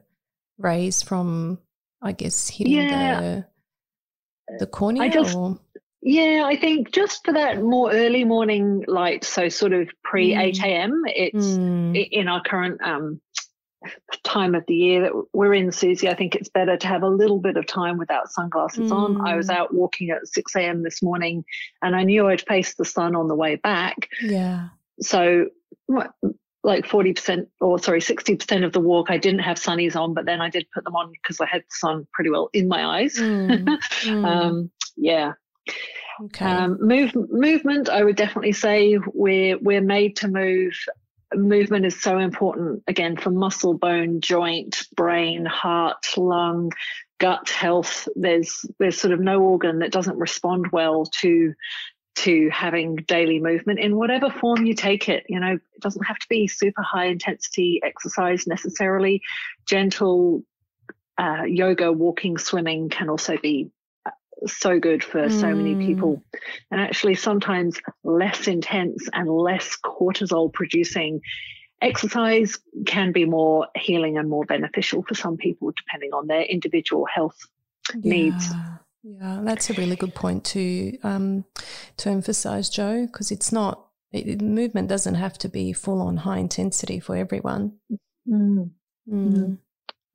rays 0.58 1.02
from, 1.02 1.58
I 2.02 2.12
guess, 2.12 2.48
hitting 2.48 2.74
yeah. 2.74 3.20
the 3.20 3.46
the 4.58 4.66
cornea? 4.66 5.02
I 5.02 5.08
just, 5.08 5.36
or? 5.36 5.58
Yeah, 6.02 6.44
I 6.46 6.56
think 6.56 6.92
just 6.92 7.24
for 7.24 7.32
that 7.32 7.62
more 7.62 7.90
early 7.92 8.24
morning 8.24 8.84
light, 8.86 9.24
so 9.24 9.48
sort 9.48 9.72
of 9.72 9.88
pre 10.04 10.32
mm. 10.32 10.40
8 10.40 10.62
a.m., 10.62 11.02
it's 11.06 11.46
mm. 11.46 12.08
in 12.10 12.28
our 12.28 12.42
current 12.42 12.80
um, 12.82 13.20
time 14.22 14.54
of 14.54 14.64
the 14.66 14.74
year 14.74 15.02
that 15.02 15.12
we're 15.32 15.54
in, 15.54 15.72
Susie, 15.72 16.08
I 16.08 16.14
think 16.14 16.34
it's 16.34 16.48
better 16.48 16.76
to 16.76 16.86
have 16.86 17.02
a 17.02 17.08
little 17.08 17.40
bit 17.40 17.56
of 17.56 17.66
time 17.66 17.98
without 17.98 18.30
sunglasses 18.30 18.90
mm. 18.90 18.96
on. 18.96 19.26
I 19.26 19.36
was 19.36 19.48
mm. 19.48 19.56
out 19.56 19.74
walking 19.74 20.10
at 20.10 20.26
6 20.26 20.56
a.m. 20.56 20.82
this 20.82 21.02
morning 21.02 21.44
and 21.82 21.96
I 21.96 22.04
knew 22.04 22.28
I'd 22.28 22.46
face 22.46 22.74
the 22.74 22.84
sun 22.84 23.16
on 23.16 23.28
the 23.28 23.34
way 23.34 23.56
back. 23.56 24.08
Yeah. 24.22 24.68
So 25.00 25.46
like 26.66 26.84
40% 26.84 27.46
or 27.60 27.78
sorry 27.78 28.00
60% 28.00 28.64
of 28.64 28.72
the 28.72 28.80
walk 28.80 29.08
i 29.08 29.16
didn't 29.16 29.40
have 29.40 29.56
sunnies 29.56 29.94
on 29.94 30.12
but 30.12 30.26
then 30.26 30.40
i 30.40 30.50
did 30.50 30.66
put 30.74 30.84
them 30.84 30.96
on 30.96 31.12
because 31.12 31.40
i 31.40 31.46
had 31.46 31.62
the 31.62 31.70
sun 31.70 32.06
pretty 32.12 32.28
well 32.28 32.50
in 32.52 32.68
my 32.68 32.84
eyes. 32.84 33.16
Mm, 33.16 33.64
mm. 34.02 34.26
um, 34.26 34.70
yeah. 34.96 35.32
Okay. 36.24 36.44
Um, 36.44 36.78
move, 36.80 37.14
movement 37.30 37.88
i 37.88 38.02
would 38.02 38.16
definitely 38.16 38.52
say 38.52 38.98
we're 39.14 39.58
we're 39.58 39.80
made 39.80 40.16
to 40.16 40.28
move. 40.28 40.74
Movement 41.34 41.86
is 41.86 42.00
so 42.00 42.18
important 42.18 42.82
again 42.86 43.16
for 43.16 43.30
muscle 43.30 43.74
bone 43.74 44.20
joint 44.20 44.86
brain 44.96 45.44
heart 45.44 46.06
lung 46.16 46.72
gut 47.18 47.48
health. 47.48 48.08
There's 48.16 48.64
there's 48.78 49.00
sort 49.00 49.12
of 49.12 49.20
no 49.20 49.40
organ 49.40 49.80
that 49.80 49.92
doesn't 49.92 50.18
respond 50.18 50.68
well 50.72 51.06
to 51.20 51.54
to 52.16 52.48
having 52.50 52.96
daily 52.96 53.38
movement 53.38 53.78
in 53.78 53.96
whatever 53.96 54.30
form 54.30 54.64
you 54.64 54.74
take 54.74 55.08
it. 55.08 55.24
You 55.28 55.38
know, 55.38 55.52
it 55.52 55.80
doesn't 55.80 56.04
have 56.04 56.18
to 56.18 56.26
be 56.28 56.48
super 56.48 56.82
high 56.82 57.06
intensity 57.06 57.80
exercise 57.84 58.46
necessarily. 58.46 59.22
Gentle 59.66 60.42
uh, 61.18 61.42
yoga, 61.46 61.92
walking, 61.92 62.38
swimming 62.38 62.88
can 62.88 63.10
also 63.10 63.36
be 63.36 63.70
uh, 64.06 64.10
so 64.46 64.80
good 64.80 65.04
for 65.04 65.28
mm. 65.28 65.40
so 65.40 65.54
many 65.54 65.74
mm. 65.74 65.86
people. 65.86 66.22
And 66.70 66.80
actually, 66.80 67.16
sometimes 67.16 67.80
less 68.02 68.48
intense 68.48 69.08
and 69.12 69.28
less 69.28 69.76
cortisol 69.84 70.52
producing 70.52 71.20
exercise 71.82 72.58
can 72.86 73.12
be 73.12 73.26
more 73.26 73.68
healing 73.76 74.16
and 74.16 74.30
more 74.30 74.46
beneficial 74.46 75.02
for 75.02 75.14
some 75.14 75.36
people, 75.36 75.72
depending 75.76 76.14
on 76.14 76.26
their 76.26 76.42
individual 76.42 77.04
health 77.04 77.38
yeah. 77.94 78.10
needs. 78.10 78.50
Yeah, 79.08 79.40
that's 79.44 79.70
a 79.70 79.74
really 79.74 79.94
good 79.94 80.16
point 80.16 80.44
to 80.46 80.98
um, 81.04 81.44
to 81.98 82.10
emphasize, 82.10 82.68
Joe, 82.68 83.06
because 83.06 83.30
it's 83.30 83.52
not 83.52 83.86
it, 84.10 84.42
movement 84.42 84.88
doesn't 84.88 85.14
have 85.14 85.38
to 85.38 85.48
be 85.48 85.72
full 85.72 86.02
on 86.02 86.16
high 86.16 86.38
intensity 86.38 86.98
for 86.98 87.16
everyone. 87.16 87.74
Mm. 88.28 88.70
Mm. 89.08 89.58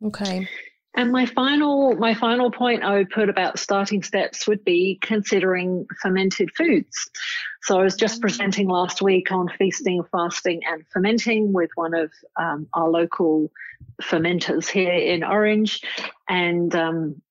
Okay. 0.04 0.50
And 0.94 1.10
my 1.14 1.26
final 1.26 1.96
my 1.96 2.14
final 2.14 2.52
point 2.52 2.84
I 2.84 2.98
would 2.98 3.10
put 3.10 3.30
about 3.30 3.60
starting 3.60 4.04
steps 4.04 4.46
would 4.46 4.66
be 4.66 5.00
considering 5.02 5.88
fermented 6.02 6.52
foods. 6.52 7.10
So 7.62 7.80
I 7.80 7.84
was 7.84 7.96
just 7.96 8.18
mm. 8.18 8.24
presenting 8.24 8.68
last 8.68 9.02
week 9.02 9.32
on 9.32 9.48
feasting, 9.58 10.04
fasting, 10.12 10.64
and 10.68 10.84
fermenting 10.92 11.54
with 11.54 11.70
one 11.76 11.94
of 11.94 12.12
um, 12.36 12.68
our 12.74 12.90
local 12.90 13.52
fermenters 14.02 14.68
here 14.68 14.92
in 14.92 15.24
Orange, 15.24 15.82
and 16.28 16.76
um, 16.76 17.22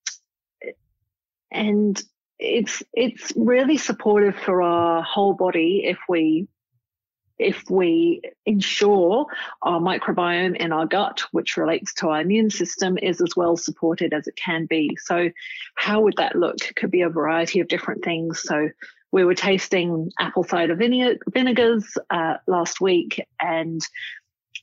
and 1.51 2.03
it's 2.39 2.83
it's 2.95 3.33
really 3.37 3.77
supportive 3.77 4.35
for 4.35 4.63
our 4.63 5.03
whole 5.03 5.35
body 5.35 5.83
if 5.85 5.99
we 6.09 6.49
if 7.41 7.63
we 7.71 8.21
ensure 8.45 9.25
our 9.63 9.81
microbiome 9.81 10.57
in 10.57 10.73
our 10.73 10.87
gut, 10.87 11.23
which 11.33 11.57
relates 11.57 11.95
to 11.95 12.09
our 12.09 12.21
immune 12.21 12.51
system, 12.51 12.99
is 12.99 13.23
as 13.23 13.35
well 13.35 13.57
supported 13.57 14.13
as 14.13 14.27
it 14.27 14.37
can 14.37 14.67
be. 14.67 14.95
So, 15.01 15.31
how 15.75 16.03
would 16.03 16.17
that 16.19 16.37
look? 16.37 16.59
Could 16.77 16.91
be 16.91 17.01
a 17.01 17.09
variety 17.09 17.61
of 17.61 17.69
different 17.69 18.05
things. 18.05 18.43
So, 18.43 18.69
we 19.11 19.25
were 19.25 19.35
tasting 19.35 20.13
apple 20.21 20.45
cider 20.45 20.77
vinegars 20.77 21.99
uh, 22.11 22.35
last 22.47 22.81
week 22.81 23.27
and 23.41 23.81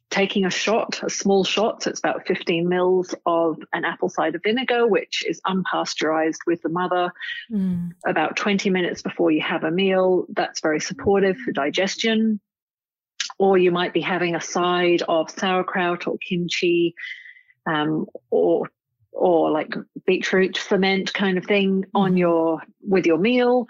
taking 0.10 0.45
a 0.45 0.50
shot, 0.50 1.02
a 1.04 1.10
small 1.10 1.43
shot, 1.43 1.84
so 1.84 1.89
it's 1.89 2.00
about 2.00 2.26
15 2.26 2.67
mils 2.67 3.13
of 3.26 3.60
an 3.73 3.84
apple 3.84 4.10
cider 4.10 4.39
vinegar, 4.41 4.88
which 4.88 5.23
is 5.28 5.41
unpasteurized 5.45 6.39
with 6.45 6.62
the 6.62 6.69
mother, 6.69 7.12
mm. 7.52 7.91
about 8.06 8.36
20 8.38 8.69
minutes 8.69 9.02
before 9.02 9.32
you 9.32 9.41
have 9.41 9.63
a 9.63 9.71
meal. 9.71 10.26
That's 10.30 10.62
very 10.62 10.80
supportive 10.80 11.38
for 11.38 11.52
digestion. 11.52 12.39
Or 13.38 13.58
you 13.58 13.71
might 13.71 13.93
be 13.93 14.02
having 14.02 14.36
a 14.36 14.41
side 14.41 15.04
of 15.08 15.30
sauerkraut 15.30 16.08
or 16.08 16.17
kimchi, 16.17 16.95
um, 17.65 18.06
or 18.32 18.69
or 19.12 19.52
like 19.52 19.73
beetroot 20.06 20.58
ferment 20.58 21.13
kind 21.13 21.38
of 21.38 21.45
thing 21.45 21.84
on 21.93 22.13
mm. 22.13 22.19
your 22.19 22.62
with 22.82 23.06
your 23.06 23.17
meal 23.17 23.67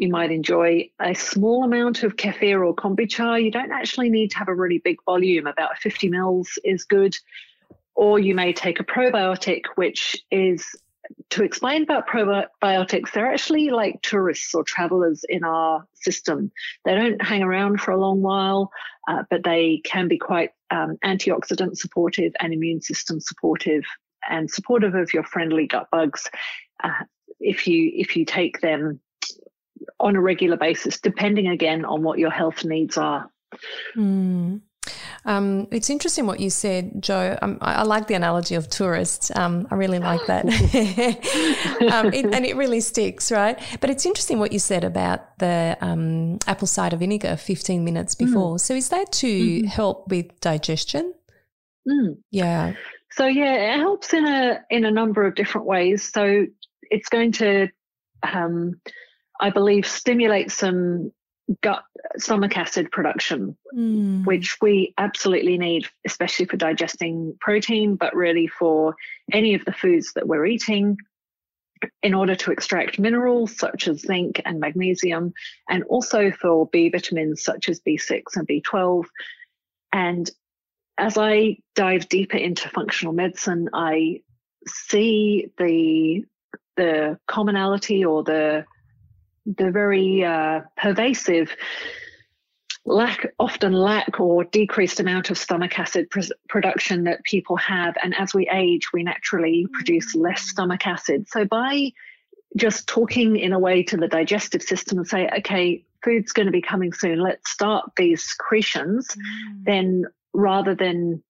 you 0.00 0.08
might 0.08 0.32
enjoy 0.32 0.88
a 0.98 1.14
small 1.14 1.62
amount 1.62 2.04
of 2.04 2.16
kefir 2.16 2.66
or 2.66 2.74
kombucha. 2.74 3.42
You 3.42 3.50
don't 3.50 3.70
actually 3.70 4.08
need 4.08 4.30
to 4.30 4.38
have 4.38 4.48
a 4.48 4.54
really 4.54 4.78
big 4.78 4.96
volume, 5.04 5.46
about 5.46 5.76
50 5.76 6.08
mils 6.08 6.58
is 6.64 6.84
good. 6.84 7.14
Or 7.94 8.18
you 8.18 8.34
may 8.34 8.54
take 8.54 8.80
a 8.80 8.84
probiotic, 8.84 9.64
which 9.74 10.16
is 10.30 10.74
to 11.30 11.44
explain 11.44 11.82
about 11.82 12.08
probiotics, 12.08 13.12
they're 13.12 13.30
actually 13.30 13.68
like 13.68 14.00
tourists 14.00 14.54
or 14.54 14.64
travelers 14.64 15.22
in 15.28 15.44
our 15.44 15.86
system. 15.92 16.50
They 16.86 16.94
don't 16.94 17.22
hang 17.22 17.42
around 17.42 17.82
for 17.82 17.90
a 17.90 18.00
long 18.00 18.22
while, 18.22 18.72
uh, 19.06 19.24
but 19.28 19.44
they 19.44 19.82
can 19.84 20.08
be 20.08 20.16
quite 20.16 20.52
um, 20.70 20.96
antioxidant 21.04 21.76
supportive 21.76 22.32
and 22.40 22.54
immune 22.54 22.80
system 22.80 23.20
supportive 23.20 23.84
and 24.30 24.50
supportive 24.50 24.94
of 24.94 25.12
your 25.12 25.24
friendly 25.24 25.66
gut 25.66 25.88
bugs. 25.92 26.26
Uh, 26.82 27.04
if 27.38 27.66
you 27.66 27.90
if 27.94 28.16
you 28.16 28.24
take 28.24 28.60
them 28.60 29.00
on 29.98 30.16
a 30.16 30.20
regular 30.20 30.56
basis, 30.56 31.00
depending 31.00 31.48
again 31.48 31.84
on 31.84 32.02
what 32.02 32.18
your 32.18 32.30
health 32.30 32.64
needs 32.64 32.96
are. 32.96 33.30
Mm. 33.96 34.60
Um, 35.26 35.68
it's 35.70 35.90
interesting 35.90 36.26
what 36.26 36.40
you 36.40 36.48
said, 36.48 37.02
Joe. 37.02 37.38
Um, 37.42 37.58
I, 37.60 37.74
I, 37.74 37.82
like 37.82 38.06
the 38.06 38.14
analogy 38.14 38.54
of 38.54 38.68
tourists. 38.70 39.30
Um, 39.34 39.68
I 39.70 39.74
really 39.74 39.98
like 39.98 40.24
that. 40.26 40.46
Um, 41.80 42.12
it, 42.12 42.26
and 42.26 42.44
it 42.44 42.56
really 42.56 42.80
sticks, 42.80 43.32
right? 43.32 43.58
But 43.80 43.90
it's 43.90 44.04
interesting 44.04 44.38
what 44.38 44.52
you 44.52 44.58
said 44.58 44.84
about 44.84 45.38
the 45.38 45.76
um, 45.80 46.38
apple 46.46 46.66
cider 46.66 46.96
vinegar 46.96 47.36
15 47.36 47.84
minutes 47.84 48.14
mm. 48.14 48.26
before. 48.26 48.56
Mm. 48.56 48.60
So 48.60 48.74
is 48.74 48.90
that 48.90 49.10
to 49.12 49.26
mm-hmm. 49.26 49.66
help 49.66 50.08
with 50.08 50.38
digestion? 50.40 51.14
Mm. 51.88 52.18
Yeah. 52.30 52.74
So 53.12 53.26
yeah, 53.26 53.74
it 53.74 53.78
helps 53.78 54.12
in 54.12 54.26
a 54.26 54.60
in 54.70 54.84
a 54.84 54.90
number 54.90 55.26
of 55.26 55.34
different 55.34 55.66
ways. 55.66 56.10
So 56.12 56.46
it's 56.82 57.08
going 57.08 57.32
to 57.32 57.68
um, 58.22 58.80
I 59.40 59.50
believe, 59.50 59.86
stimulates 59.86 60.54
some 60.54 61.12
gut 61.62 61.82
stomach 62.16 62.56
acid 62.56 62.90
production, 62.92 63.56
mm. 63.76 64.24
which 64.24 64.58
we 64.60 64.94
absolutely 64.98 65.58
need, 65.58 65.86
especially 66.06 66.46
for 66.46 66.56
digesting 66.56 67.36
protein, 67.40 67.96
but 67.96 68.14
really 68.14 68.46
for 68.46 68.94
any 69.32 69.54
of 69.54 69.64
the 69.64 69.72
foods 69.72 70.12
that 70.14 70.28
we're 70.28 70.46
eating 70.46 70.96
in 72.02 72.14
order 72.14 72.34
to 72.34 72.52
extract 72.52 72.98
minerals 72.98 73.56
such 73.56 73.88
as 73.88 74.02
zinc 74.02 74.40
and 74.44 74.60
magnesium, 74.60 75.32
and 75.68 75.82
also 75.84 76.30
for 76.30 76.68
B 76.68 76.90
vitamins 76.90 77.42
such 77.42 77.68
as 77.68 77.80
B6 77.80 78.22
and 78.36 78.46
B12. 78.46 79.04
And 79.92 80.30
as 80.98 81.16
I 81.16 81.56
dive 81.74 82.08
deeper 82.08 82.36
into 82.36 82.68
functional 82.68 83.14
medicine, 83.14 83.70
I 83.72 84.20
see 84.66 85.50
the 85.58 86.24
the 86.76 87.18
commonality 87.26 88.04
or 88.04 88.22
the 88.22 88.64
the 89.56 89.70
very 89.70 90.24
uh, 90.24 90.60
pervasive 90.76 91.54
lack, 92.84 93.26
often 93.38 93.72
lack 93.72 94.20
or 94.20 94.44
decreased 94.44 95.00
amount 95.00 95.30
of 95.30 95.38
stomach 95.38 95.78
acid 95.78 96.10
pr- 96.10 96.20
production 96.48 97.04
that 97.04 97.24
people 97.24 97.56
have. 97.56 97.94
And 98.02 98.14
as 98.16 98.34
we 98.34 98.48
age, 98.48 98.88
we 98.92 99.02
naturally 99.02 99.66
produce 99.72 100.14
less 100.14 100.42
stomach 100.42 100.86
acid. 100.86 101.28
So 101.28 101.44
by 101.44 101.92
just 102.56 102.88
talking 102.88 103.36
in 103.36 103.52
a 103.52 103.58
way 103.58 103.82
to 103.84 103.96
the 103.96 104.08
digestive 104.08 104.62
system 104.62 104.98
and 104.98 105.06
say, 105.06 105.28
okay, 105.38 105.84
food's 106.02 106.32
going 106.32 106.46
to 106.46 106.52
be 106.52 106.62
coming 106.62 106.92
soon, 106.92 107.20
let's 107.20 107.50
start 107.50 107.90
these 107.96 108.22
secretions, 108.24 109.08
mm. 109.08 109.64
then 109.64 110.04
rather 110.32 110.74
than 110.74 111.22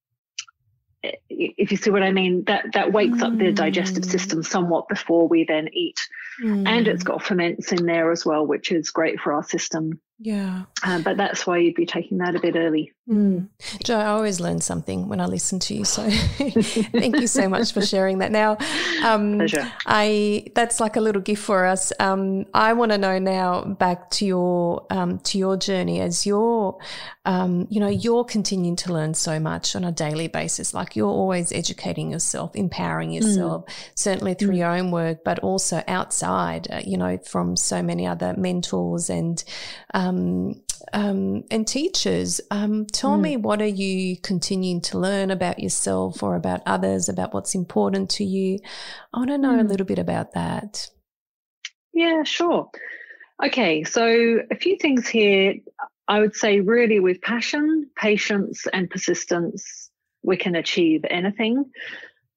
if 1.03 1.71
you 1.71 1.77
see 1.77 1.91
what 1.91 2.03
I 2.03 2.13
mean, 2.13 2.45
that 2.45 2.73
that 2.75 2.93
wakes 2.93 3.19
mm. 3.19 3.23
up 3.23 3.39
the 3.39 3.53
digestive 3.53 4.05
mm. 4.05 4.11
system 4.11 4.43
somewhat 4.43 4.89
before 4.89 5.29
we 5.29 5.45
then 5.45 5.69
eat. 5.73 6.01
Mm. 6.43 6.67
And 6.67 6.89
it's 6.89 7.03
got 7.03 7.23
ferments 7.23 7.73
in 7.73 7.87
there 7.87 8.11
as 8.11 8.25
well, 8.25 8.47
which 8.47 8.73
is 8.73 8.91
great 8.91 9.21
for 9.21 9.33
our 9.33 9.43
system. 9.43 10.01
Yeah. 10.19 10.65
Um, 10.83 11.03
but 11.03 11.17
that's 11.17 11.47
why 11.47 11.59
you'd 11.59 11.75
be 11.75 11.87
taking 11.87 12.19
that 12.19 12.35
a 12.35 12.41
bit 12.41 12.57
early. 12.57 12.93
Mm. 13.11 13.49
Jo, 13.83 13.99
I 13.99 14.07
always 14.07 14.39
learn 14.39 14.61
something 14.61 15.09
when 15.09 15.21
I 15.21 15.27
listen 15.27 15.59
to 15.61 15.75
you. 15.75 15.85
So 15.85 16.09
thank 16.11 17.21
you 17.21 17.27
so 17.27 17.49
much 17.49 17.73
for 17.73 17.85
sharing 17.85 18.19
that. 18.19 18.31
Now, 18.31 18.57
um, 19.05 19.39
Pleasure. 19.39 19.71
I 19.85 20.47
that's 20.55 20.79
like 20.79 20.95
a 20.95 21.01
little 21.01 21.21
gift 21.21 21.43
for 21.43 21.67
us. 21.67 21.93
Um, 21.99 22.47
I 22.55 22.73
want 22.75 22.93
to 22.93 22.99
know 22.99 23.19
now 23.19 23.65
back 23.65 24.11
to 24.11 24.27
your 24.27 24.87
um, 24.91 25.19
to 25.21 25.39
your 25.39 25.57
journey 25.57 26.01
as 26.01 26.25
you're, 26.25 26.79
um, 27.25 27.67
you 27.69 27.81
know, 27.81 27.89
you're 27.89 28.25
continuing 28.25 28.77
to 28.77 28.93
learn 28.93 29.15
so 29.15 29.41
much 29.41 29.75
on 29.75 29.83
a 29.83 29.91
daily 29.91 30.29
basis. 30.29 30.73
Like 30.73 30.95
you're 30.95 31.09
always 31.09 31.51
educating 31.51 32.13
yourself, 32.13 32.55
empowering 32.55 33.11
mm. 33.11 33.15
yourself, 33.17 33.67
mm. 33.67 33.73
certainly 33.97 34.35
through 34.35 34.55
mm. 34.55 34.59
your 34.59 34.71
own 34.71 34.93
work, 34.93 35.25
but 35.25 35.41
also 35.41 35.83
outside. 35.89 36.69
Uh, 36.71 36.81
you 36.85 36.97
know, 36.97 37.19
from 37.27 37.57
so 37.57 37.83
many 37.83 38.07
other 38.07 38.35
mentors 38.37 39.11
and. 39.11 39.43
Um, 40.93 41.45
and 41.51 41.67
teachers. 41.67 42.41
Um, 42.51 42.87
tell 42.87 43.17
mm. 43.17 43.23
me, 43.23 43.37
what 43.37 43.61
are 43.61 43.67
you 43.67 44.17
continuing 44.19 44.81
to 44.83 44.99
learn 44.99 45.31
about 45.31 45.59
yourself 45.61 46.23
or 46.23 46.37
about 46.37 46.63
others, 46.67 47.09
about 47.09 47.35
what's 47.35 47.55
important 47.55 48.11
to 48.11 48.25
you? 48.25 48.59
I 49.13 49.19
want 49.19 49.31
to 49.31 49.39
know 49.39 49.53
mm. 49.53 49.61
a 49.61 49.65
little 49.69 49.87
bit 49.87 49.99
about 49.99 50.33
that. 50.33 50.89
Yeah, 51.93 52.23
sure. 52.25 52.71
Okay, 53.45 53.85
so 53.85 54.39
a 54.51 54.55
few 54.55 54.77
things 54.77 55.09
here. 55.09 55.55
I 56.09 56.21
would 56.21 56.35
say, 56.35 56.61
really, 56.61 56.99
with 56.99 57.21
passion, 57.23 57.89
patience, 57.97 58.67
and 58.73 58.91
persistence, 58.91 59.91
we 60.23 60.37
can 60.37 60.57
achieve 60.57 61.05
anything. 61.09 61.65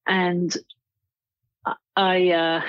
And 0.08 0.56
I, 1.96 2.30
uh, 2.30 2.62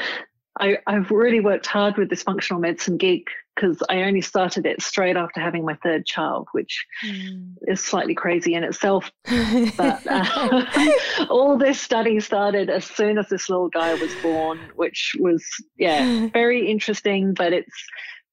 I, 0.58 0.78
have 0.86 1.10
really 1.10 1.40
worked 1.40 1.66
hard 1.66 1.96
with 1.96 2.10
this 2.10 2.22
functional 2.22 2.60
medicine 2.60 2.96
gig 2.96 3.28
because 3.54 3.82
I 3.88 4.02
only 4.02 4.20
started 4.20 4.66
it 4.66 4.82
straight 4.82 5.16
after 5.16 5.40
having 5.40 5.64
my 5.64 5.74
third 5.82 6.06
child, 6.06 6.48
which 6.52 6.86
mm. 7.04 7.54
is 7.66 7.80
slightly 7.80 8.14
crazy 8.14 8.54
in 8.54 8.64
itself. 8.64 9.10
but 9.76 10.02
uh, 10.06 10.64
all 11.30 11.56
this 11.56 11.80
study 11.80 12.20
started 12.20 12.70
as 12.70 12.84
soon 12.84 13.18
as 13.18 13.28
this 13.28 13.48
little 13.48 13.68
guy 13.68 13.94
was 13.94 14.14
born, 14.22 14.58
which 14.74 15.14
was 15.18 15.44
yeah 15.76 16.28
very 16.32 16.70
interesting. 16.70 17.34
But 17.34 17.52
it's 17.52 17.84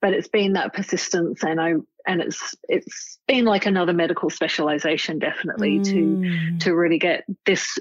but 0.02 0.14
it's 0.14 0.28
been 0.28 0.54
that 0.54 0.74
persistence, 0.74 1.44
and 1.44 1.62
I 1.62 1.74
and 2.08 2.22
it's 2.22 2.56
it's 2.68 3.20
been 3.28 3.46
like 3.46 3.66
another 3.66 3.94
medical 3.94 4.30
specialization 4.30 5.20
definitely 5.20 5.80
mm. 5.80 5.86
to 5.86 6.58
to 6.66 6.76
really 6.76 6.98
get 6.98 7.24
this 7.46 7.78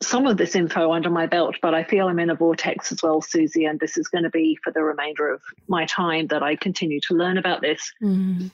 some 0.00 0.26
of 0.26 0.36
this 0.36 0.54
info 0.54 0.92
under 0.92 1.10
my 1.10 1.26
belt, 1.26 1.56
but 1.60 1.74
I 1.74 1.84
feel 1.84 2.08
I'm 2.08 2.18
in 2.18 2.30
a 2.30 2.34
vortex 2.34 2.92
as 2.92 3.02
well, 3.02 3.20
Susie, 3.20 3.64
and 3.64 3.80
this 3.80 3.96
is 3.96 4.08
going 4.08 4.24
to 4.24 4.30
be 4.30 4.58
for 4.62 4.72
the 4.72 4.82
remainder 4.82 5.32
of 5.32 5.42
my 5.68 5.86
time 5.86 6.28
that 6.28 6.42
I 6.42 6.56
continue 6.56 7.00
to 7.00 7.14
learn 7.14 7.38
about 7.38 7.60
this. 7.60 7.92
Mm. 8.02 8.50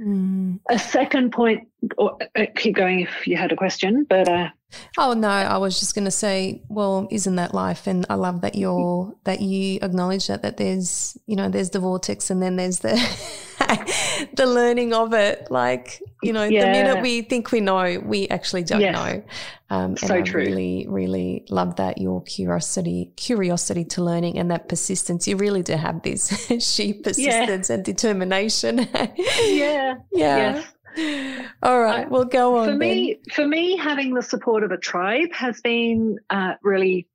Mm. 0.00 0.60
A 0.70 0.78
second 0.78 1.32
point, 1.32 1.68
or, 1.98 2.16
uh, 2.34 2.46
keep 2.56 2.74
going 2.74 3.00
if 3.00 3.26
you 3.26 3.36
had 3.36 3.52
a 3.52 3.56
question, 3.56 4.06
but. 4.08 4.28
Uh, 4.28 4.48
oh 4.96 5.12
no, 5.12 5.28
I 5.28 5.58
was 5.58 5.78
just 5.78 5.94
going 5.94 6.06
to 6.06 6.10
say, 6.10 6.62
well, 6.68 7.06
isn't 7.10 7.36
that 7.36 7.52
life? 7.52 7.86
And 7.86 8.06
I 8.08 8.14
love 8.14 8.40
that 8.40 8.54
you're 8.54 9.14
that 9.24 9.42
you 9.42 9.78
acknowledge 9.82 10.28
that 10.28 10.42
that 10.42 10.56
there's 10.56 11.18
you 11.26 11.36
know 11.36 11.50
there's 11.50 11.70
the 11.70 11.80
vortex 11.80 12.30
and 12.30 12.42
then 12.42 12.56
there's 12.56 12.78
the 12.78 12.92
the 14.34 14.46
learning 14.46 14.92
of 14.92 15.12
it. 15.14 15.50
Like 15.50 16.02
you 16.22 16.32
know, 16.32 16.44
yeah. 16.44 16.66
the 16.66 16.70
minute 16.70 17.02
we 17.02 17.22
think 17.22 17.52
we 17.52 17.60
know, 17.60 18.00
we 18.04 18.28
actually 18.28 18.64
don't 18.64 18.80
yes. 18.80 18.94
know. 18.94 19.22
Um, 19.70 19.90
and 19.90 19.98
so 19.98 20.14
I 20.16 20.22
true. 20.22 20.42
really, 20.42 20.86
really 20.88 21.44
love 21.48 21.76
that 21.76 21.98
your 21.98 22.22
curiosity, 22.24 23.12
curiosity 23.16 23.84
to 23.84 24.02
learning, 24.02 24.38
and 24.38 24.50
that 24.50 24.68
persistence. 24.68 25.28
You 25.28 25.36
really 25.36 25.62
do 25.62 25.74
have 25.74 26.02
this 26.02 26.28
sheep 26.58 27.04
persistence 27.04 27.70
yeah. 27.70 27.76
and 27.76 27.84
determination. 27.84 28.78
yeah. 28.98 29.94
Yeah. 29.94 29.94
Yes. 30.12 30.66
All 31.62 31.80
right, 31.80 32.10
we'll 32.10 32.24
go 32.24 32.58
on. 32.58 32.68
For 32.68 32.74
me, 32.74 33.20
for 33.32 33.46
me, 33.46 33.76
having 33.76 34.12
the 34.12 34.22
support 34.22 34.64
of 34.64 34.72
a 34.72 34.76
tribe 34.76 35.32
has 35.32 35.60
been 35.60 36.18
uh, 36.30 36.54
really, 36.62 37.06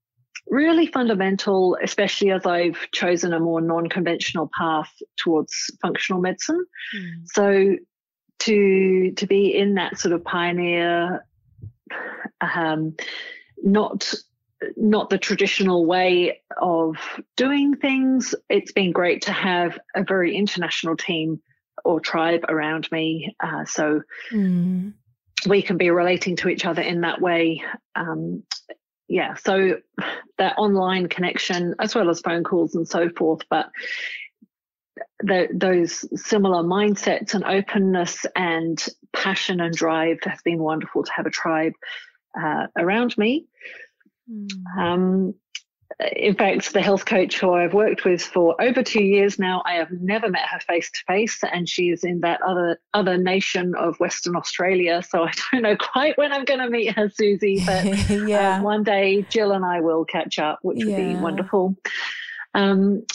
really 0.48 0.88
fundamental, 0.88 1.78
especially 1.82 2.32
as 2.32 2.46
I've 2.46 2.78
chosen 2.92 3.34
a 3.34 3.40
more 3.40 3.62
non-conventional 3.62 4.50
path 4.58 4.92
towards 5.18 5.72
functional 5.82 6.22
medicine. 6.22 6.66
Mm. 6.96 7.10
So 7.26 7.76
to 8.40 9.12
to 9.12 9.28
be 9.28 9.56
in 9.56 9.76
that 9.76 9.98
sort 9.98 10.14
of 10.14 10.24
pioneer, 10.24 11.26
um, 12.42 12.96
not 13.64 14.14
not 14.78 15.10
the 15.10 15.18
traditional 15.18 15.86
way 15.86 16.42
of 16.62 16.96
doing 17.36 17.76
things. 17.76 18.34
It's 18.50 18.72
been 18.72 18.92
great 18.92 19.24
to 19.24 19.32
have 19.32 19.78
a 19.96 20.04
very 20.04 20.36
international 20.36 20.96
team 20.96 21.42
or 21.84 22.00
tribe 22.00 22.46
around 22.48 22.90
me. 22.92 23.36
Uh, 23.40 23.66
so 23.66 24.02
mm. 24.32 24.94
we 25.48 25.62
can 25.62 25.78
be 25.78 25.90
relating 25.92 26.36
to 26.38 26.50
each 26.50 26.66
other 26.66 26.82
in 26.82 27.02
that 27.02 27.22
way. 27.22 27.64
Um, 27.96 28.44
yeah, 29.08 29.36
so 29.36 29.78
that 30.38 30.58
online 30.58 31.08
connection 31.08 31.76
as 31.80 31.94
well 31.96 32.10
as 32.10 32.22
phone 32.22 32.44
calls 32.44 32.76
and 32.76 32.88
so 32.88 33.10
forth, 33.10 33.42
but 33.50 33.70
the, 35.20 35.48
those 35.54 36.06
similar 36.20 36.64
mindsets 36.64 37.34
and 37.34 37.44
openness 37.44 38.26
and 38.36 38.84
passion 39.14 39.60
and 39.60 39.76
drive 39.76 40.18
has 40.24 40.42
been 40.44 40.60
wonderful 40.60 41.04
to 41.04 41.12
have 41.12 41.26
a 41.26 41.32
tribe 41.32 41.74
uh, 42.40 42.68
around 42.78 43.18
me. 43.18 43.46
Mm. 44.30 44.78
Um, 44.78 45.36
in 46.16 46.36
fact, 46.36 46.74
the 46.74 46.82
health 46.82 47.06
coach 47.06 47.40
who 47.40 47.54
I've 47.54 47.74
worked 47.74 48.04
with 48.04 48.22
for 48.22 48.60
over 48.62 48.84
two 48.84 49.04
years 49.04 49.40
now, 49.40 49.62
I 49.66 49.74
have 49.74 49.92
never 49.92 50.30
met 50.30 50.48
her 50.50 50.60
face 50.60 50.92
to 50.92 51.00
face, 51.08 51.40
and 51.44 51.70
she 51.70 51.90
is 51.90 52.04
in 52.04 52.22
that 52.22 52.42
other 52.42 52.80
other 52.94 53.18
nation 53.18 53.76
of 53.76 54.00
Western 54.00 54.36
Australia. 54.36 55.04
So 55.08 55.24
I 55.24 55.32
don't 55.52 55.62
know 55.62 55.78
quite 55.78 56.18
when 56.18 56.34
I'm 56.34 56.44
going 56.44 56.60
to 56.60 56.70
meet 56.70 56.96
her, 56.96 57.10
Susie. 57.10 57.64
But 57.66 57.86
yeah. 58.28 58.58
um, 58.58 58.64
one 58.64 58.84
day, 58.84 59.22
Jill 59.30 59.52
and 59.52 59.64
I 59.64 59.80
will 59.82 60.06
catch 60.06 60.40
up, 60.40 60.60
which 60.64 60.78
would 60.80 60.88
yeah. 60.88 61.14
be 61.14 61.16
wonderful. 61.16 61.76
Um, 62.54 63.06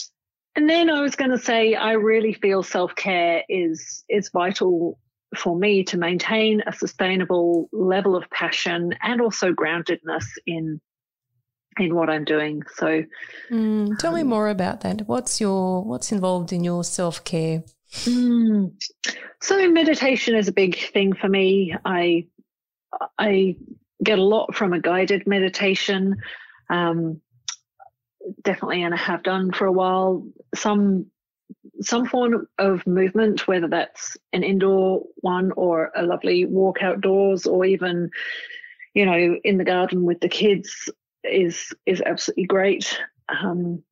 and 0.56 0.68
then 0.68 0.90
I 0.90 1.00
was 1.00 1.16
going 1.16 1.30
to 1.30 1.38
say, 1.38 1.74
I 1.74 1.92
really 1.92 2.32
feel 2.32 2.62
self 2.62 2.94
care 2.94 3.44
is 3.48 4.04
is 4.08 4.30
vital 4.30 4.98
for 5.36 5.56
me 5.56 5.84
to 5.84 5.96
maintain 5.96 6.62
a 6.66 6.72
sustainable 6.72 7.68
level 7.72 8.16
of 8.16 8.28
passion 8.30 8.94
and 9.02 9.20
also 9.20 9.52
groundedness 9.52 10.24
in 10.46 10.80
in 11.78 11.94
what 11.94 12.10
I'm 12.10 12.24
doing. 12.24 12.62
So, 12.76 13.04
mm, 13.50 13.98
tell 13.98 14.12
um, 14.12 14.16
me 14.16 14.22
more 14.22 14.48
about 14.48 14.80
that. 14.82 15.06
What's 15.06 15.40
your 15.40 15.84
what's 15.84 16.12
involved 16.12 16.52
in 16.52 16.64
your 16.64 16.84
self 16.84 17.24
care? 17.24 17.62
Mm, 18.04 18.72
so, 19.40 19.70
meditation 19.70 20.34
is 20.34 20.48
a 20.48 20.52
big 20.52 20.78
thing 20.78 21.14
for 21.14 21.28
me. 21.28 21.74
I 21.84 22.26
I 23.18 23.56
get 24.02 24.18
a 24.18 24.24
lot 24.24 24.54
from 24.54 24.72
a 24.72 24.80
guided 24.80 25.26
meditation. 25.26 26.16
Um, 26.68 27.20
definitely, 28.42 28.82
and 28.82 28.94
I 28.94 28.98
have 28.98 29.22
done 29.22 29.52
for 29.52 29.66
a 29.66 29.72
while. 29.72 30.26
Some 30.54 31.06
some 31.80 32.06
form 32.06 32.46
of 32.58 32.86
movement, 32.86 33.48
whether 33.48 33.68
that's 33.68 34.16
an 34.32 34.42
indoor 34.42 35.04
one 35.16 35.52
or 35.52 35.90
a 35.96 36.02
lovely 36.02 36.44
walk 36.44 36.82
outdoors, 36.82 37.46
or 37.46 37.64
even 37.64 38.10
you 38.94 39.06
know 39.06 39.36
in 39.44 39.56
the 39.58 39.64
garden 39.64 40.04
with 40.04 40.20
the 40.20 40.28
kids 40.28 40.88
is 41.24 41.72
is 41.86 42.02
absolutely 42.04 42.44
great. 42.44 42.98
Um, 43.28 43.82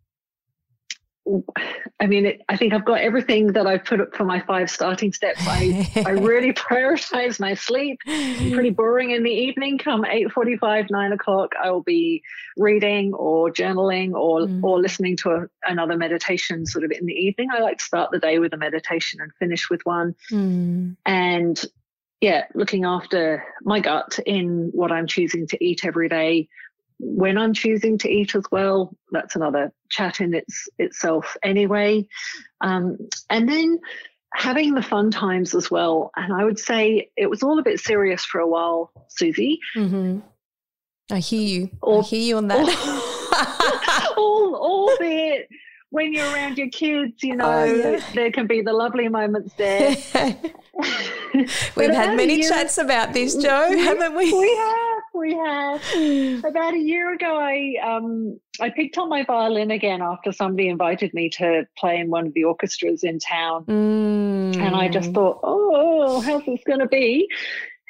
I 2.01 2.07
mean, 2.07 2.27
it, 2.27 2.43
I 2.49 2.57
think 2.57 2.73
I've 2.73 2.85
got 2.85 3.01
everything 3.01 3.49
that 3.53 3.67
I've 3.67 3.85
put 3.85 4.01
up 4.01 4.17
for 4.17 4.25
my 4.25 4.41
five 4.41 4.71
starting 4.71 5.12
steps. 5.12 5.41
I, 5.47 5.87
I 6.07 6.11
really 6.12 6.53
prioritize 6.53 7.38
my 7.38 7.55
sleep. 7.55 7.99
Pretty 8.05 8.71
boring 8.71 9.11
in 9.11 9.23
the 9.23 9.31
evening. 9.31 9.79
Come 9.79 10.05
eight 10.05 10.33
forty-five, 10.33 10.87
nine 10.91 11.12
o'clock, 11.12 11.53
I 11.62 11.71
will 11.71 11.83
be 11.83 12.23
reading 12.57 13.12
or 13.14 13.51
journaling 13.51 14.12
or 14.12 14.41
mm. 14.41 14.62
or 14.62 14.81
listening 14.81 15.17
to 15.19 15.31
a, 15.31 15.47
another 15.64 15.97
meditation. 15.97 16.67
Sort 16.67 16.85
of 16.85 16.93
in 16.93 17.07
the 17.07 17.14
evening, 17.14 17.49
I 17.53 17.61
like 17.61 17.79
to 17.79 17.85
start 17.85 18.11
the 18.11 18.19
day 18.19 18.38
with 18.38 18.53
a 18.55 18.59
meditation 18.59 19.21
and 19.21 19.33
finish 19.38 19.69
with 19.69 19.85
one. 19.85 20.14
Mm. 20.31 20.97
And 21.05 21.62
yeah, 22.21 22.45
looking 22.55 22.85
after 22.85 23.45
my 23.62 23.81
gut 23.81 24.19
in 24.27 24.71
what 24.73 24.91
I'm 24.91 25.07
choosing 25.07 25.47
to 25.49 25.64
eat 25.64 25.85
every 25.85 26.09
day, 26.09 26.49
when 26.99 27.39
I'm 27.39 27.53
choosing 27.53 27.99
to 27.99 28.09
eat 28.09 28.35
as 28.35 28.45
well. 28.51 28.97
That's 29.11 29.37
another 29.37 29.73
chat 29.89 30.21
in 30.21 30.35
its 30.35 30.69
itself 30.79 31.37
anyway. 31.43 32.07
Um, 32.61 32.99
and 33.31 33.49
then 33.49 33.79
having 34.35 34.75
the 34.75 34.83
fun 34.83 35.11
times 35.11 35.55
as 35.55 35.71
well. 35.71 36.11
And 36.17 36.33
I 36.33 36.45
would 36.45 36.59
say 36.59 37.11
it 37.17 37.31
was 37.31 37.43
all 37.43 37.59
a 37.59 37.63
bit 37.63 37.81
serious 37.81 38.25
for 38.25 38.41
a 38.41 38.47
while, 38.47 38.93
Susie. 39.09 39.59
Mm-hmm. 39.77 40.21
I 41.11 41.19
hear 41.21 41.41
you. 41.41 41.71
Or, 41.81 42.01
I 42.01 42.03
hear 42.03 42.21
you 42.21 42.37
on 42.37 42.49
that. 42.49 44.15
all, 44.17 44.55
all 44.57 44.87
the 44.99 45.47
when 45.91 46.13
you're 46.13 46.31
around 46.33 46.59
your 46.59 46.69
kids, 46.69 47.23
you 47.23 47.35
know, 47.35 47.51
oh, 47.51 47.65
yeah. 47.65 48.05
there 48.15 48.31
can 48.31 48.47
be 48.47 48.61
the 48.61 48.73
lovely 48.73 49.09
moments 49.09 49.55
there. 49.55 49.97
We've 51.77 51.95
had 51.95 52.17
many 52.17 52.43
chats 52.43 52.79
about 52.79 53.15
this, 53.15 53.35
Joe, 53.37 53.71
haven't 53.77 54.15
we? 54.15 54.33
We 54.33 54.57
have, 54.57 54.98
we 55.18 55.35
have. 55.35 56.44
About 56.44 56.74
a 56.74 56.78
year 56.78 57.12
ago, 57.12 57.38
I 57.38 57.74
um, 57.83 58.38
I 58.61 58.70
picked 58.70 58.98
up 58.98 59.09
my 59.09 59.24
violin 59.24 59.70
again 59.70 60.02
after 60.02 60.33
somebody 60.33 60.68
invited 60.68 61.12
me 61.14 61.31
to 61.31 61.66
play 61.76 61.98
in 61.98 62.11
one 62.11 62.26
of 62.26 62.35
the 62.35 62.44
orchestras 62.44 63.04
in 63.04 63.18
town, 63.18 63.64
mm. 63.64 64.57
and 64.57 64.74
I 64.76 64.88
just 64.88 65.12
thought, 65.12 65.40
oh, 65.42 66.20
how's 66.20 66.44
this 66.44 66.61
going 66.66 66.81
to 66.81 66.88
be? 66.88 67.28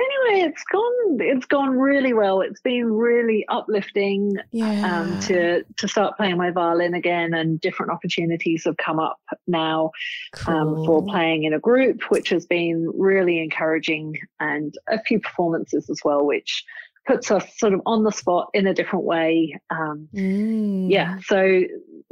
anyway, 0.01 0.49
it's 0.49 0.63
gone. 0.65 1.19
It's 1.21 1.47
gone 1.47 1.71
really 1.71 2.13
well. 2.13 2.41
It's 2.41 2.61
been 2.61 2.93
really 2.93 3.45
uplifting 3.49 4.37
yeah. 4.53 5.01
um, 5.01 5.21
to 5.21 5.65
to 5.65 5.89
start 5.89 6.17
playing 6.17 6.37
my 6.37 6.51
violin 6.51 6.95
again, 6.95 7.35
and 7.35 7.61
different 7.61 7.93
opportunities 7.93 8.65
have 8.65 8.77
come 8.77 8.99
up 8.99 9.19
now 9.47 9.91
cool. 10.33 10.55
um, 10.55 10.87
for 10.87 11.05
playing 11.05 11.45
in 11.45 11.53
a 11.53 11.59
group, 11.59 12.03
which 12.11 12.31
has 12.31 12.47
been 12.47 12.91
really 12.95 13.41
encouraging, 13.43 14.17
and 14.41 14.75
a 14.89 15.03
few 15.03 15.21
performances 15.21 15.89
as 15.91 16.01
well, 16.05 16.25
which 16.25 16.65
puts 17.07 17.31
us 17.31 17.45
sort 17.57 17.73
of 17.75 17.81
on 17.87 18.05
the 18.05 18.13
spot 18.13 18.51
in 18.55 18.67
a 18.67 18.75
different 18.75 19.05
way. 19.05 19.59
Um, 19.71 20.09
mm. 20.15 20.91
Yeah, 20.91 21.19
so 21.25 21.63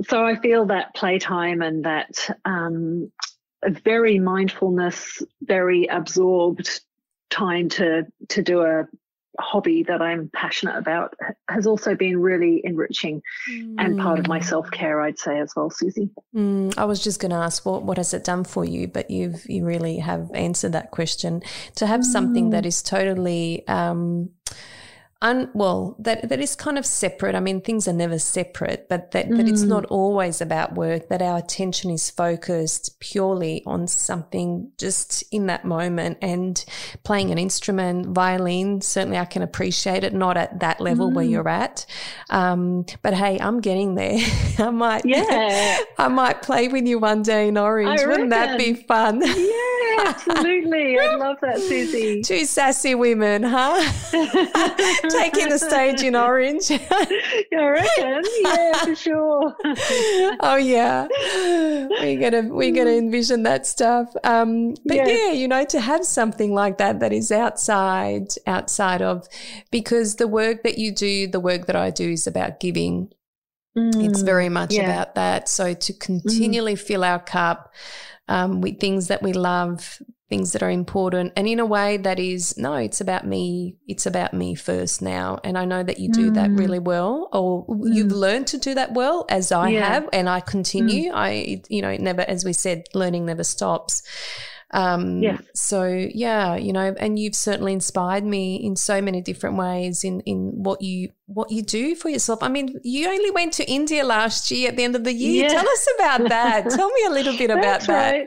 so 0.08 0.24
I 0.24 0.36
feel 0.36 0.66
that 0.66 0.94
playtime 0.94 1.62
and 1.62 1.84
that 1.84 2.30
um, 2.44 3.10
very 3.84 4.18
mindfulness, 4.18 5.22
very 5.42 5.86
absorbed 5.86 6.80
time 7.30 7.68
to 7.68 8.06
to 8.28 8.42
do 8.42 8.62
a 8.62 8.86
hobby 9.38 9.82
that 9.82 10.00
I'm 10.00 10.30
passionate 10.32 10.76
about 10.76 11.14
has 11.48 11.66
also 11.66 11.94
been 11.94 12.20
really 12.20 12.60
enriching 12.64 13.22
mm. 13.50 13.74
and 13.78 13.98
part 13.98 14.18
of 14.18 14.26
my 14.26 14.40
mm. 14.40 14.44
self 14.44 14.70
care, 14.70 15.00
I'd 15.00 15.18
say 15.18 15.38
as 15.38 15.52
well, 15.54 15.70
Susie. 15.70 16.10
Mm, 16.34 16.76
I 16.78 16.84
was 16.84 17.02
just 17.02 17.20
going 17.20 17.30
to 17.30 17.36
ask 17.36 17.64
what 17.66 17.82
what 17.82 17.98
has 17.98 18.14
it 18.14 18.24
done 18.24 18.44
for 18.44 18.64
you, 18.64 18.88
but 18.88 19.10
you've 19.10 19.44
you 19.48 19.64
really 19.64 19.98
have 19.98 20.30
answered 20.34 20.72
that 20.72 20.90
question. 20.90 21.42
To 21.76 21.86
have 21.86 22.00
mm. 22.00 22.04
something 22.04 22.50
that 22.50 22.64
mm. 22.64 22.84
totally 22.84 23.66
um, 23.68 24.30
un, 25.26 25.50
well, 25.54 25.96
that 25.98 26.28
that 26.28 26.40
is 26.40 26.54
kind 26.54 26.78
of 26.78 26.86
separate. 26.86 27.34
I 27.34 27.40
mean, 27.40 27.60
things 27.60 27.88
are 27.88 27.92
never 27.92 28.18
separate, 28.18 28.88
but 28.88 29.10
that, 29.10 29.28
mm. 29.28 29.36
that 29.36 29.48
it's 29.48 29.62
not 29.62 29.84
mm. 29.84 29.90
always 29.90 30.40
about 30.40 30.74
work, 30.74 31.08
that 31.08 31.20
our 31.20 31.38
attention 31.38 31.90
is 31.90 32.10
focused 32.10 32.98
purely 33.00 33.62
on 33.66 33.88
something 33.88 34.70
just 34.78 35.24
in 35.32 35.46
that 35.46 35.64
moment 35.64 36.18
and 36.22 36.64
playing 37.02 37.30
an 37.30 37.38
instrument, 37.38 38.06
violin, 38.08 38.80
certainly 38.80 39.18
I 39.18 39.24
can 39.24 39.42
appreciate 39.42 40.04
it, 40.04 40.14
not 40.14 40.36
at 40.36 40.60
that 40.60 40.80
level 40.80 41.10
mm. 41.10 41.14
where 41.14 41.24
you're 41.24 41.48
at. 41.48 41.84
Um, 42.30 42.86
but 43.02 43.14
hey, 43.14 43.38
I'm 43.40 43.60
getting 43.60 43.96
there. 43.96 44.18
I 44.58 44.70
might 44.70 45.04
yeah. 45.04 45.78
I 45.98 46.08
might 46.08 46.42
play 46.42 46.68
with 46.68 46.86
you 46.86 46.98
one 46.98 47.22
day 47.22 47.48
in 47.48 47.58
Orange. 47.58 48.00
Wouldn't 48.04 48.30
that 48.30 48.58
be 48.58 48.74
fun? 48.74 49.20
Yeah, 49.22 49.75
absolutely. 49.98 50.98
I'd 50.98 51.16
love 51.18 51.36
that, 51.42 51.58
Susie. 51.58 52.22
Two 52.22 52.44
sassy 52.44 52.94
women, 52.94 53.42
huh? 53.42 53.80
taking 55.10 55.48
the 55.48 55.58
stage 55.58 56.02
in 56.02 56.14
orange. 56.14 56.70
I 56.70 57.46
reckon, 57.52 58.22
yeah, 58.40 58.72
for 58.84 58.94
sure. 58.94 59.56
oh 60.40 60.56
yeah, 60.56 61.06
we're 62.00 62.20
gonna 62.20 62.52
we're 62.52 62.74
gonna 62.74 62.90
envision 62.90 63.42
that 63.44 63.66
stuff. 63.66 64.14
Um, 64.24 64.74
but 64.84 64.96
yes. 64.96 65.08
yeah, 65.08 65.32
you 65.32 65.48
know, 65.48 65.64
to 65.64 65.80
have 65.80 66.04
something 66.04 66.52
like 66.52 66.78
that 66.78 67.00
that 67.00 67.12
is 67.12 67.32
outside 67.32 68.28
outside 68.46 69.02
of 69.02 69.26
because 69.70 70.16
the 70.16 70.28
work 70.28 70.62
that 70.62 70.78
you 70.78 70.92
do, 70.92 71.26
the 71.26 71.40
work 71.40 71.66
that 71.66 71.76
I 71.76 71.90
do 71.90 72.10
is 72.10 72.26
about 72.26 72.60
giving. 72.60 73.12
Mm, 73.76 74.08
it's 74.08 74.22
very 74.22 74.48
much 74.48 74.72
yeah. 74.72 74.84
about 74.84 75.16
that. 75.16 75.50
So 75.50 75.74
to 75.74 75.92
continually 75.92 76.74
mm. 76.74 76.78
fill 76.78 77.04
our 77.04 77.18
cup 77.18 77.74
um, 78.28 78.60
with 78.60 78.80
things 78.80 79.08
that 79.08 79.22
we 79.22 79.32
love, 79.32 80.00
things 80.28 80.52
that 80.52 80.62
are 80.62 80.70
important 80.70 81.32
and 81.36 81.46
in 81.46 81.60
a 81.60 81.66
way 81.66 81.96
that 81.96 82.18
is 82.18 82.56
no 82.58 82.74
it's 82.74 83.00
about 83.00 83.24
me 83.24 83.76
it's 83.86 84.06
about 84.06 84.34
me 84.34 84.56
first 84.56 85.00
now 85.00 85.38
and 85.44 85.56
i 85.56 85.64
know 85.64 85.84
that 85.84 86.00
you 86.00 86.10
do 86.10 86.30
mm. 86.30 86.34
that 86.34 86.50
really 86.50 86.80
well 86.80 87.28
or 87.32 87.64
mm. 87.66 87.94
you've 87.94 88.10
learned 88.10 88.46
to 88.46 88.58
do 88.58 88.74
that 88.74 88.92
well 88.92 89.24
as 89.28 89.52
i 89.52 89.68
yeah. 89.68 89.86
have 89.86 90.08
and 90.12 90.28
i 90.28 90.40
continue 90.40 91.12
mm. 91.12 91.14
i 91.14 91.62
you 91.68 91.80
know 91.80 91.96
never 91.96 92.22
as 92.22 92.44
we 92.44 92.52
said 92.52 92.84
learning 92.92 93.24
never 93.24 93.44
stops 93.44 94.02
um 94.72 95.22
yeah. 95.22 95.38
so 95.54 95.86
yeah 95.86 96.56
you 96.56 96.72
know 96.72 96.94
and 96.98 97.18
you've 97.18 97.36
certainly 97.36 97.72
inspired 97.72 98.24
me 98.24 98.56
in 98.56 98.74
so 98.74 99.00
many 99.00 99.20
different 99.20 99.56
ways 99.56 100.02
in 100.02 100.20
in 100.22 100.50
what 100.54 100.82
you 100.82 101.08
what 101.26 101.50
you 101.52 101.62
do 101.62 101.94
for 101.94 102.08
yourself 102.08 102.42
i 102.42 102.48
mean 102.48 102.74
you 102.82 103.08
only 103.08 103.30
went 103.30 103.52
to 103.52 103.64
india 103.70 104.04
last 104.04 104.50
year 104.50 104.68
at 104.68 104.76
the 104.76 104.82
end 104.82 104.96
of 104.96 105.04
the 105.04 105.12
year 105.12 105.44
yeah. 105.44 105.48
tell 105.48 105.68
us 105.68 105.86
about 105.96 106.28
that 106.28 106.68
tell 106.70 106.90
me 106.90 107.04
a 107.06 107.10
little 107.10 107.36
bit 107.36 107.50
about 107.50 107.80
that 107.82 108.26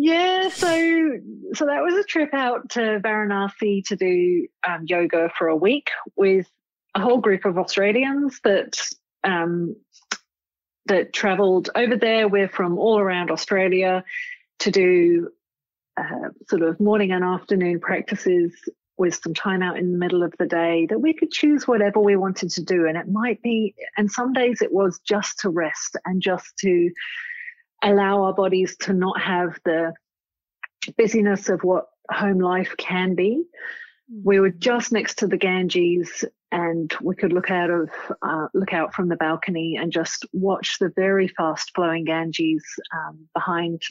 Yeah, 0.00 0.48
so 0.50 1.18
so 1.54 1.66
that 1.66 1.82
was 1.82 1.94
a 1.94 2.04
trip 2.04 2.32
out 2.32 2.70
to 2.70 3.00
Varanasi 3.04 3.84
to 3.86 3.96
do 3.96 4.46
um, 4.64 4.84
yoga 4.86 5.28
for 5.36 5.48
a 5.48 5.56
week 5.56 5.88
with 6.14 6.46
a 6.94 7.00
whole 7.00 7.18
group 7.18 7.44
of 7.44 7.58
Australians 7.58 8.38
that 8.44 8.76
um, 9.24 9.74
that 10.86 11.12
travelled 11.12 11.70
over 11.74 11.96
there. 11.96 12.28
We're 12.28 12.48
from 12.48 12.78
all 12.78 13.00
around 13.00 13.32
Australia 13.32 14.04
to 14.60 14.70
do 14.70 15.30
uh, 15.96 16.30
sort 16.48 16.62
of 16.62 16.78
morning 16.80 17.12
and 17.12 17.24
afternoon 17.24 17.80
practices 17.80 18.52
with 18.98 19.14
some 19.22 19.34
time 19.34 19.62
out 19.62 19.78
in 19.78 19.92
the 19.92 19.98
middle 19.98 20.22
of 20.22 20.34
the 20.38 20.46
day 20.46 20.86
that 20.90 21.00
we 21.00 21.14
could 21.14 21.30
choose 21.30 21.68
whatever 21.68 22.00
we 22.00 22.16
wanted 22.16 22.50
to 22.50 22.62
do. 22.62 22.86
And 22.86 22.96
it 22.96 23.08
might 23.08 23.40
be, 23.42 23.74
and 23.96 24.10
some 24.10 24.32
days 24.32 24.60
it 24.60 24.72
was 24.72 25.00
just 25.06 25.38
to 25.40 25.50
rest 25.50 25.96
and 26.04 26.20
just 26.20 26.56
to 26.58 26.90
allow 27.82 28.24
our 28.24 28.34
bodies 28.34 28.76
to 28.78 28.92
not 28.92 29.20
have 29.20 29.58
the 29.64 29.92
busyness 30.96 31.48
of 31.48 31.62
what 31.62 31.86
home 32.10 32.40
life 32.40 32.74
can 32.76 33.14
be. 33.14 33.44
We 34.24 34.40
were 34.40 34.50
just 34.50 34.90
next 34.90 35.18
to 35.18 35.26
the 35.28 35.36
Ganges 35.36 36.24
and 36.50 36.92
we 37.02 37.14
could 37.14 37.32
look 37.32 37.50
out 37.50 37.70
of 37.70 37.90
uh, 38.22 38.48
look 38.54 38.72
out 38.72 38.94
from 38.94 39.08
the 39.08 39.16
balcony 39.16 39.76
and 39.76 39.92
just 39.92 40.24
watch 40.32 40.78
the 40.80 40.90
very 40.96 41.28
fast 41.28 41.72
flowing 41.74 42.04
Ganges 42.04 42.64
um, 42.92 43.28
behind 43.34 43.82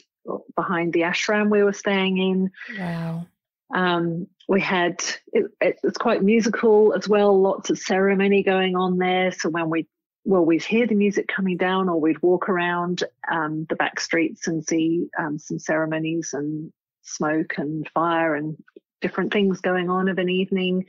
behind 0.54 0.92
the 0.92 1.02
ashram 1.02 1.50
we 1.50 1.62
were 1.62 1.72
staying 1.72 2.18
in. 2.18 2.50
Wow. 2.78 3.26
Um, 3.74 4.26
we 4.48 4.60
had 4.60 5.04
it, 5.32 5.46
it's 5.60 5.98
quite 5.98 6.22
musical 6.22 6.94
as 6.94 7.08
well. 7.08 7.38
Lots 7.40 7.70
of 7.70 7.78
ceremony 7.78 8.42
going 8.42 8.76
on 8.76 8.98
there. 8.98 9.30
So 9.32 9.50
when 9.50 9.68
we 9.70 9.86
well, 10.24 10.44
we'd 10.44 10.64
hear 10.64 10.86
the 10.86 10.94
music 10.94 11.26
coming 11.26 11.56
down, 11.56 11.88
or 11.88 11.98
we'd 11.98 12.22
walk 12.22 12.50
around 12.50 13.02
um, 13.30 13.66
the 13.70 13.76
back 13.76 13.98
streets 13.98 14.46
and 14.46 14.62
see 14.62 15.08
um, 15.18 15.38
some 15.38 15.58
ceremonies 15.58 16.30
and 16.34 16.70
smoke 17.02 17.54
and 17.56 17.88
fire 17.94 18.34
and 18.34 18.56
different 19.00 19.32
things 19.32 19.60
going 19.60 19.88
on 19.88 20.08
of 20.08 20.18
an 20.18 20.28
evening. 20.28 20.84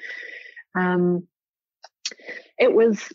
Um, 0.76 1.28
it 2.58 2.74
was 2.74 3.14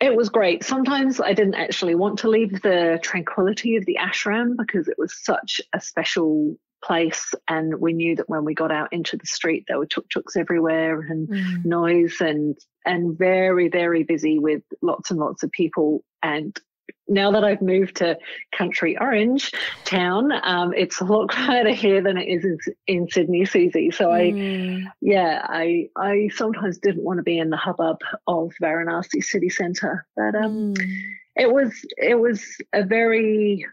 it 0.00 0.16
was 0.16 0.28
great. 0.28 0.64
Sometimes 0.64 1.20
I 1.20 1.32
didn't 1.32 1.54
actually 1.54 1.94
want 1.94 2.18
to 2.20 2.28
leave 2.28 2.62
the 2.62 2.98
tranquility 3.02 3.76
of 3.76 3.86
the 3.86 3.98
ashram 4.00 4.56
because 4.58 4.88
it 4.88 4.98
was 4.98 5.14
such 5.22 5.60
a 5.72 5.80
special 5.80 6.56
place 6.84 7.32
and 7.48 7.80
we 7.80 7.92
knew 7.94 8.14
that 8.14 8.28
when 8.28 8.44
we 8.44 8.54
got 8.54 8.70
out 8.70 8.92
into 8.92 9.16
the 9.16 9.26
street 9.26 9.64
there 9.66 9.78
were 9.78 9.86
tuk-tuks 9.86 10.36
everywhere 10.36 11.00
and 11.00 11.28
mm. 11.28 11.64
noise 11.64 12.16
and 12.20 12.58
and 12.84 13.16
very 13.16 13.70
very 13.70 14.02
busy 14.02 14.38
with 14.38 14.62
lots 14.82 15.10
and 15.10 15.18
lots 15.18 15.42
of 15.42 15.50
people 15.50 16.04
and 16.22 16.60
now 17.08 17.30
that 17.32 17.44
I've 17.44 17.60
moved 17.60 17.96
to 17.96 18.18
country 18.56 18.96
orange 18.98 19.52
town, 19.84 20.32
um, 20.42 20.72
it's 20.74 21.00
a 21.00 21.04
lot 21.04 21.28
quieter 21.30 21.72
here 21.72 22.02
than 22.02 22.16
it 22.16 22.26
is 22.26 22.44
in, 22.44 22.58
in 22.86 23.08
Sydney, 23.08 23.44
Susie. 23.44 23.90
So 23.90 24.08
mm. 24.08 24.86
I, 24.86 24.92
yeah, 25.00 25.44
I 25.48 25.88
I 25.96 26.30
sometimes 26.34 26.78
didn't 26.78 27.04
want 27.04 27.18
to 27.18 27.22
be 27.22 27.38
in 27.38 27.50
the 27.50 27.56
hubbub 27.56 28.00
of 28.26 28.52
Varanasi 28.62 29.22
city 29.22 29.48
centre, 29.48 30.06
but 30.16 30.34
um, 30.34 30.74
mm. 30.74 31.04
it 31.36 31.52
was 31.52 31.84
it 31.96 32.18
was 32.18 32.42
a 32.72 32.82
very 32.82 33.66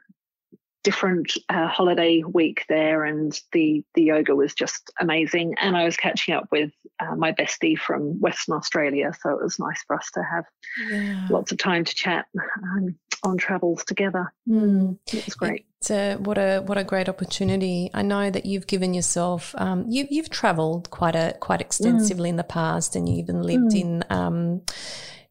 different 0.83 1.37
uh, 1.49 1.67
holiday 1.67 2.23
week 2.23 2.65
there, 2.69 3.03
and 3.05 3.39
the 3.51 3.83
the 3.93 4.03
yoga 4.03 4.35
was 4.35 4.53
just 4.53 4.91
amazing. 4.99 5.55
And 5.59 5.75
I 5.75 5.85
was 5.85 5.97
catching 5.97 6.33
up 6.33 6.47
with 6.51 6.71
uh, 6.99 7.15
my 7.15 7.31
bestie 7.31 7.77
from 7.77 8.19
Western 8.19 8.55
Australia, 8.55 9.11
so 9.21 9.29
it 9.31 9.41
was 9.41 9.59
nice 9.59 9.83
for 9.87 9.95
us 9.95 10.09
to 10.13 10.23
have 10.23 10.45
yeah. 10.89 11.27
lots 11.29 11.51
of 11.51 11.57
time 11.57 11.85
to 11.85 11.93
chat 11.93 12.25
um, 12.63 12.95
on 13.23 13.37
travels 13.37 13.83
together. 13.85 14.33
Mm. 14.47 14.97
It 15.13 15.25
was 15.25 15.35
great. 15.35 15.65
A, 15.89 16.15
what 16.17 16.37
a 16.37 16.59
what 16.59 16.77
a 16.77 16.83
great 16.83 17.09
opportunity. 17.09 17.89
I 17.93 18.01
know 18.01 18.29
that 18.29 18.45
you've 18.45 18.67
given 18.67 18.93
yourself 18.93 19.55
um, 19.57 19.85
you, 19.87 20.07
you've 20.09 20.29
travelled 20.29 20.89
quite 20.89 21.15
a 21.15 21.35
quite 21.39 21.61
extensively 21.61 22.29
mm. 22.29 22.31
in 22.31 22.35
the 22.37 22.43
past, 22.43 22.95
and 22.95 23.09
you 23.09 23.15
even 23.17 23.41
lived 23.41 23.73
mm. 23.73 23.81
in 23.81 24.03
um, 24.09 24.61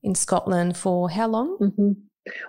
in 0.03 0.15
Scotland 0.15 0.77
for 0.77 1.11
how 1.11 1.29
long? 1.29 1.57
Mm-hmm. 1.61 1.93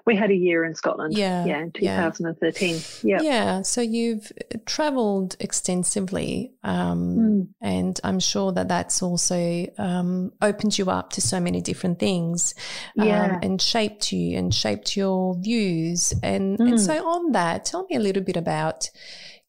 We 0.06 0.16
had 0.16 0.32
a 0.32 0.36
year 0.36 0.64
in 0.64 0.76
Scotland. 0.76 1.18
Yeah. 1.18 1.46
Yeah, 1.46 1.62
in 1.62 1.72
2013. 1.72 2.82
Yeah. 3.04 3.22
Yeah. 3.22 3.62
So 3.62 3.82
you've 3.82 4.32
traveled 4.66 5.36
extensively. 5.40 6.54
Um, 6.64 7.18
mm. 7.18 7.48
And 7.62 8.00
I'm 8.04 8.20
sure 8.20 8.52
that 8.52 8.68
that's 8.68 9.02
also 9.02 9.68
um, 9.78 10.32
opened 10.42 10.78
you 10.78 10.90
up 10.90 11.12
to 11.14 11.22
so 11.22 11.40
many 11.40 11.62
different 11.62 12.00
things 12.00 12.54
um, 13.00 13.08
yeah. 13.08 13.40
and 13.42 13.62
shaped 13.62 14.12
you 14.12 14.38
and 14.38 14.54
shaped 14.54 14.96
your 14.96 15.38
views. 15.40 16.14
And, 16.24 16.58
mm. 16.58 16.70
and 16.70 16.82
so, 16.82 17.08
on 17.08 17.32
that, 17.32 17.66
tell 17.66 17.86
me 17.90 17.96
a 17.96 18.00
little 18.00 18.24
bit 18.24 18.38
about 18.38 18.90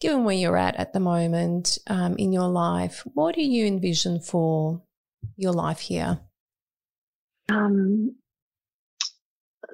given 0.03 0.25
where 0.25 0.35
you're 0.35 0.57
at 0.57 0.75
at 0.77 0.92
the 0.92 1.01
moment 1.01 1.79
um, 1.87 2.16
in 2.18 2.33
your 2.33 2.49
life, 2.49 3.05
what 3.14 3.37
do 3.37 3.42
you 3.42 3.64
envision 3.66 4.21
for 4.21 4.83
your 5.37 5.53
life 5.53 5.79
here? 5.79 6.18
Um, 7.49 8.16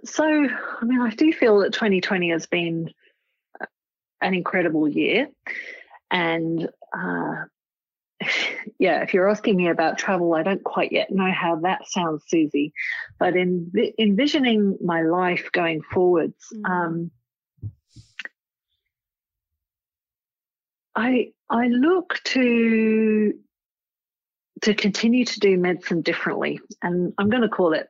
so, 0.05 0.25
I 0.25 0.85
mean, 0.85 1.01
I 1.01 1.11
do 1.11 1.33
feel 1.33 1.61
that 1.61 1.73
2020 1.73 2.31
has 2.31 2.47
been 2.47 2.93
an 4.21 4.35
incredible 4.35 4.89
year. 4.89 5.29
And 6.11 6.69
uh, 6.97 7.45
yeah, 8.79 9.03
if 9.03 9.15
you're 9.15 9.29
asking 9.29 9.57
me 9.57 9.69
about 9.69 9.99
travel, 9.99 10.35
I 10.35 10.43
don't 10.43 10.65
quite 10.65 10.93
yet 10.93 11.11
know 11.11 11.31
how 11.31 11.57
that 11.63 11.89
sounds, 11.89 12.25
Susie. 12.27 12.73
But 13.19 13.37
in 13.37 13.73
envisioning 13.99 14.79
my 14.83 15.03
life 15.03 15.51
going 15.53 15.83
forwards, 15.83 16.53
mm. 16.55 16.69
um, 16.69 17.11
I 20.95 21.33
I 21.49 21.69
look 21.69 22.21
to 22.25 23.35
to 24.63 24.75
continue 24.75 25.25
to 25.25 25.41
do 25.41 25.57
medicine 25.57 26.03
differently, 26.03 26.61
and 26.83 27.13
I'm 27.19 27.31
going 27.31 27.43
to 27.43 27.49
call 27.49 27.73
it 27.73 27.89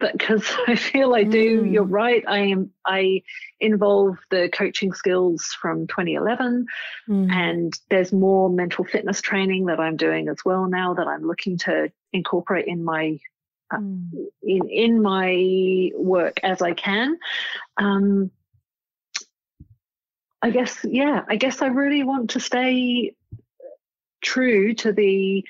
because 0.00 0.44
I 0.66 0.76
feel 0.76 1.14
I 1.14 1.24
do. 1.24 1.62
Mm. 1.62 1.72
You're 1.72 1.84
right. 1.84 2.24
I 2.26 2.38
am. 2.38 2.70
I 2.84 3.22
involve 3.60 4.18
the 4.30 4.48
coaching 4.52 4.92
skills 4.92 5.56
from 5.60 5.86
2011, 5.86 6.66
mm. 7.08 7.32
and 7.32 7.72
there's 7.90 8.12
more 8.12 8.50
mental 8.50 8.84
fitness 8.84 9.20
training 9.20 9.66
that 9.66 9.80
I'm 9.80 9.96
doing 9.96 10.28
as 10.28 10.38
well 10.44 10.66
now 10.66 10.94
that 10.94 11.06
I'm 11.06 11.22
looking 11.22 11.58
to 11.58 11.90
incorporate 12.12 12.66
in 12.66 12.84
my 12.84 13.18
uh, 13.72 13.78
mm. 13.78 14.26
in 14.42 14.68
in 14.68 15.02
my 15.02 15.90
work 15.96 16.40
as 16.42 16.62
I 16.62 16.74
can. 16.74 17.18
Um, 17.76 18.30
I 20.40 20.50
guess, 20.50 20.84
yeah. 20.84 21.24
I 21.28 21.36
guess 21.36 21.62
I 21.62 21.66
really 21.66 22.04
want 22.04 22.30
to 22.30 22.40
stay 22.40 23.14
true 24.22 24.74
to 24.74 24.92
the 24.92 25.44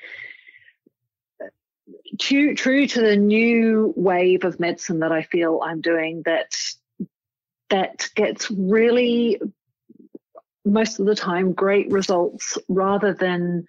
true, 2.19 2.55
true 2.55 2.87
to 2.87 3.01
the 3.01 3.15
new 3.15 3.93
wave 3.95 4.43
of 4.43 4.59
medicine 4.59 4.99
that 4.99 5.11
I 5.11 5.23
feel 5.23 5.61
I'm 5.63 5.81
doing 5.81 6.23
that 6.25 6.55
that 7.69 8.09
gets 8.15 8.49
really 8.51 9.39
most 10.65 10.99
of 10.99 11.05
the 11.05 11.15
time 11.15 11.53
great 11.53 11.91
results 11.91 12.57
rather 12.67 13.13
than 13.13 13.67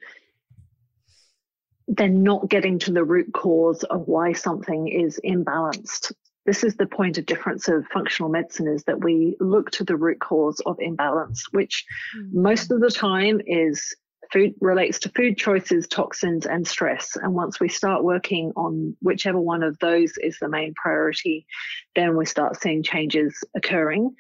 than 1.88 2.22
not 2.22 2.48
getting 2.48 2.78
to 2.78 2.92
the 2.92 3.02
root 3.02 3.32
cause 3.32 3.82
of 3.84 4.06
why 4.06 4.32
something 4.32 4.86
is 4.88 5.20
imbalanced. 5.24 6.12
This 6.46 6.62
is 6.62 6.76
the 6.76 6.86
point 6.86 7.18
of 7.18 7.26
difference 7.26 7.68
of 7.68 7.86
functional 7.88 8.30
medicine 8.30 8.68
is 8.68 8.84
that 8.84 9.02
we 9.02 9.36
look 9.40 9.72
to 9.72 9.84
the 9.84 9.96
root 9.96 10.20
cause 10.20 10.60
of 10.66 10.76
imbalance, 10.78 11.52
which 11.52 11.84
mm-hmm. 12.16 12.42
most 12.42 12.70
of 12.70 12.80
the 12.80 12.90
time 12.90 13.40
is 13.44 13.94
food 14.32 14.54
relates 14.60 14.98
to 15.00 15.08
food 15.10 15.36
choices, 15.36 15.86
toxins, 15.88 16.46
and 16.46 16.66
stress. 16.66 17.16
And 17.16 17.34
once 17.34 17.60
we 17.60 17.68
start 17.68 18.04
working 18.04 18.52
on 18.56 18.96
whichever 19.00 19.40
one 19.40 19.62
of 19.62 19.78
those 19.78 20.12
is 20.18 20.38
the 20.38 20.48
main 20.48 20.74
priority, 20.74 21.46
then 21.94 22.16
we 22.16 22.26
start 22.26 22.60
seeing 22.60 22.82
changes 22.82 23.42
occurring. 23.54 24.14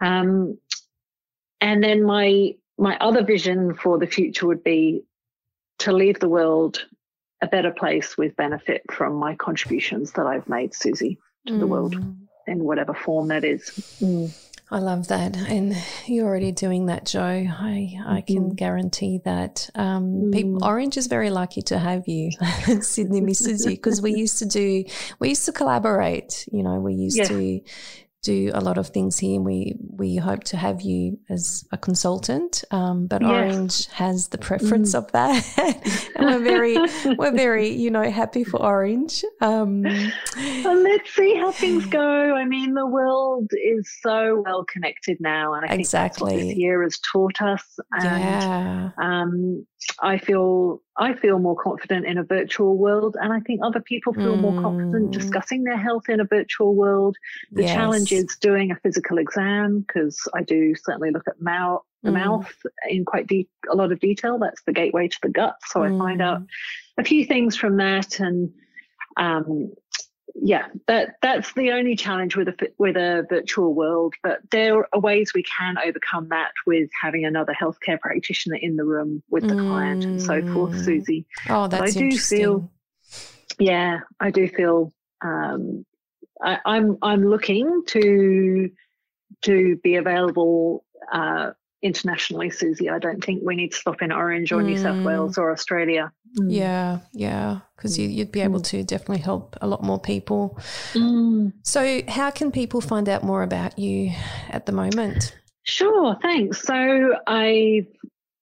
Um, 0.00 0.58
and 1.60 1.82
then 1.82 2.04
my 2.04 2.54
my 2.76 2.96
other 2.98 3.24
vision 3.24 3.74
for 3.74 3.98
the 3.98 4.06
future 4.06 4.46
would 4.46 4.64
be 4.64 5.04
to 5.78 5.92
leave 5.92 6.18
the 6.18 6.28
world 6.28 6.84
a 7.40 7.46
better 7.46 7.70
place 7.70 8.16
with 8.16 8.34
benefit 8.36 8.82
from 8.90 9.14
my 9.14 9.34
contributions 9.36 10.12
that 10.12 10.26
I've 10.26 10.48
made, 10.48 10.74
Susie, 10.74 11.18
to 11.46 11.52
mm. 11.52 11.60
the 11.60 11.66
world 11.66 11.94
mm. 11.94 12.16
in 12.46 12.64
whatever 12.64 12.94
form 12.94 13.28
that 13.28 13.44
is. 13.44 13.62
Mm. 14.00 14.32
I 14.74 14.78
love 14.78 15.06
that, 15.06 15.36
and 15.36 15.72
you're 16.06 16.26
already 16.26 16.50
doing 16.50 16.86
that, 16.86 17.06
Joe. 17.06 17.22
I 17.22 17.96
I 18.04 18.22
can 18.22 18.38
mm-hmm. 18.38 18.54
guarantee 18.54 19.20
that. 19.24 19.70
Um, 19.76 20.04
mm. 20.04 20.32
people, 20.32 20.64
Orange 20.64 20.96
is 20.96 21.06
very 21.06 21.30
lucky 21.30 21.62
to 21.62 21.78
have 21.78 22.08
you. 22.08 22.32
Sydney 22.80 23.20
misses 23.20 23.64
you 23.64 23.70
because 23.70 24.02
we 24.02 24.14
used 24.14 24.40
to 24.40 24.46
do, 24.46 24.84
we 25.20 25.28
used 25.28 25.44
to 25.44 25.52
collaborate. 25.52 26.48
You 26.50 26.64
know, 26.64 26.80
we 26.80 26.94
used 26.94 27.18
yeah. 27.18 27.28
to 27.28 27.60
do 28.24 28.50
a 28.54 28.60
lot 28.60 28.78
of 28.78 28.88
things 28.88 29.18
here. 29.18 29.40
We 29.40 29.76
we 29.96 30.16
hope 30.16 30.44
to 30.44 30.56
have 30.56 30.80
you 30.82 31.18
as 31.28 31.64
a 31.72 31.76
consultant, 31.78 32.64
um, 32.70 33.06
but 33.06 33.22
Yes. 33.22 33.30
Orange 33.30 33.86
has 33.92 34.28
the 34.28 34.38
preference 34.38 34.92
Mm. 34.94 34.98
of 34.98 35.12
that, 35.12 35.44
and 36.16 36.26
we're 36.30 36.40
very 36.54 36.76
we're 37.18 37.36
very 37.36 37.68
you 37.68 37.90
know 37.90 38.10
happy 38.10 38.42
for 38.44 38.60
Orange. 38.62 39.24
Um, 39.40 39.82
Well, 40.64 40.80
let's 40.82 41.14
see 41.14 41.34
how 41.36 41.52
things 41.52 41.86
go. 41.86 42.34
I 42.34 42.44
mean, 42.44 42.74
the 42.74 42.86
world 42.86 43.50
is 43.52 43.88
so 44.02 44.42
well 44.44 44.64
connected 44.64 45.18
now, 45.20 45.54
and 45.54 45.64
I 45.64 45.68
think 45.76 45.88
that's 45.88 46.20
what 46.20 46.32
Exactly. 46.32 46.48
this 46.48 46.56
year 46.58 46.82
has 46.82 46.98
taught 47.12 47.40
us. 47.42 47.64
And 47.92 48.20
yeah, 48.20 48.90
um, 49.00 49.66
I 50.02 50.18
feel 50.18 50.80
I 50.96 51.14
feel 51.14 51.38
more 51.40 51.56
confident 51.56 52.06
in 52.06 52.18
a 52.18 52.22
virtual 52.22 52.76
world, 52.78 53.16
and 53.20 53.32
I 53.32 53.40
think 53.40 53.60
other 53.64 53.80
people 53.80 54.14
feel 54.14 54.36
more 54.36 54.54
confident 54.54 55.10
Mm. 55.10 55.12
discussing 55.12 55.64
their 55.64 55.76
health 55.76 56.08
in 56.08 56.20
a 56.20 56.24
virtual 56.24 56.74
world. 56.74 57.16
The 57.52 57.62
Yes. 57.62 57.72
challenge 57.72 58.12
is 58.12 58.36
doing 58.36 58.70
a 58.70 58.76
physical 58.76 59.18
exam 59.18 59.80
because 59.80 60.16
I 60.34 60.42
do 60.42 60.74
certainly 60.76 61.10
look 61.10 61.26
at 61.26 61.40
mouth, 61.40 61.82
the 62.04 62.10
Mm. 62.10 62.14
mouth 62.14 62.54
in 62.88 63.04
quite 63.04 63.26
deep, 63.26 63.50
a 63.68 63.74
lot 63.74 63.90
of 63.90 63.98
detail. 63.98 64.38
That's 64.38 64.62
the 64.62 64.72
gateway 64.72 65.08
to 65.08 65.18
the 65.22 65.30
gut. 65.30 65.56
So 65.66 65.82
I 65.82 65.90
find 65.98 66.22
out 66.22 66.42
Mm. 66.42 66.48
a 66.98 67.04
few 67.04 67.24
things 67.24 67.56
from 67.56 67.76
that, 67.78 68.20
and 68.20 68.52
um, 69.16 69.72
yeah, 70.34 70.66
that 70.88 71.16
that's 71.22 71.52
the 71.54 71.70
only 71.72 71.94
challenge 71.96 72.36
with 72.36 72.48
a 72.48 72.54
with 72.78 72.96
a 72.96 73.24
virtual 73.28 73.72
world. 73.74 74.14
But 74.22 74.40
there 74.50 74.86
are 74.92 75.00
ways 75.00 75.32
we 75.34 75.42
can 75.44 75.76
overcome 75.78 76.28
that 76.30 76.52
with 76.66 76.90
having 77.00 77.24
another 77.24 77.54
healthcare 77.54 78.00
practitioner 78.00 78.56
in 78.56 78.76
the 78.76 78.84
room 78.84 79.22
with 79.30 79.48
the 79.48 79.54
client 79.54 80.04
and 80.06 80.20
so 80.20 80.42
forth, 80.52 80.72
Mm. 80.72 80.84
Susie. 80.84 81.26
Oh, 81.48 81.68
that's 81.68 81.80
But 81.80 81.88
I 81.88 81.90
do 81.92 82.04
interesting. 82.06 82.38
feel- 82.38 82.70
Yeah, 83.58 84.00
I 84.18 84.30
do 84.30 84.48
feel 84.48 84.92
um, 85.22 85.86
I, 86.42 86.58
I'm 86.64 86.98
I'm 87.00 87.24
looking 87.28 87.82
to 87.88 88.70
to 89.42 89.76
be 89.76 89.94
available 89.96 90.84
uh, 91.12 91.52
internationally, 91.84 92.50
Susie. 92.50 92.88
I 92.90 92.98
don't 92.98 93.22
think 93.22 93.42
we 93.44 93.54
need 93.54 93.70
to 93.72 93.76
stop 93.76 94.02
in 94.02 94.10
Orange 94.10 94.50
or 94.52 94.62
New 94.62 94.76
South 94.76 94.96
Mm. 94.96 95.04
Wales 95.04 95.38
or 95.38 95.52
Australia. 95.52 96.10
Mm. 96.40 96.46
Yeah, 96.50 96.98
yeah, 97.12 97.60
because 97.76 97.96
you, 97.98 98.08
you'd 98.08 98.32
be 98.32 98.40
able 98.40 98.60
to 98.62 98.82
definitely 98.82 99.22
help 99.22 99.54
a 99.60 99.66
lot 99.68 99.82
more 99.84 100.00
people. 100.00 100.58
Mm. 100.94 101.52
So, 101.62 102.00
how 102.08 102.30
can 102.32 102.50
people 102.50 102.80
find 102.80 103.08
out 103.08 103.22
more 103.22 103.42
about 103.44 103.78
you 103.78 104.10
at 104.48 104.66
the 104.66 104.72
moment? 104.72 105.36
Sure, 105.62 106.16
thanks. 106.22 106.62
So 106.62 107.14
I've 107.26 107.86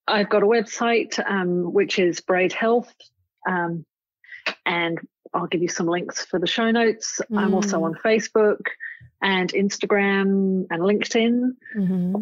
I've 0.09 0.28
got 0.30 0.43
a 0.43 0.47
website 0.47 1.18
um, 1.30 1.72
which 1.72 1.99
is 1.99 2.20
Braid 2.20 2.53
Health, 2.53 2.93
um, 3.49 3.84
and 4.66 4.99
I'll 5.34 5.47
give 5.47 5.62
you 5.62 5.68
some 5.68 5.86
links 5.86 6.24
for 6.24 6.38
the 6.38 6.47
show 6.47 6.70
notes. 6.70 7.20
I'm 7.34 7.55
also 7.55 7.78
Mm. 7.80 7.84
on 7.84 7.95
Facebook 8.05 8.61
and 9.22 9.53
Instagram 9.53 10.66
and 10.70 10.80
LinkedIn. 10.82 11.51
hmm 11.74 12.14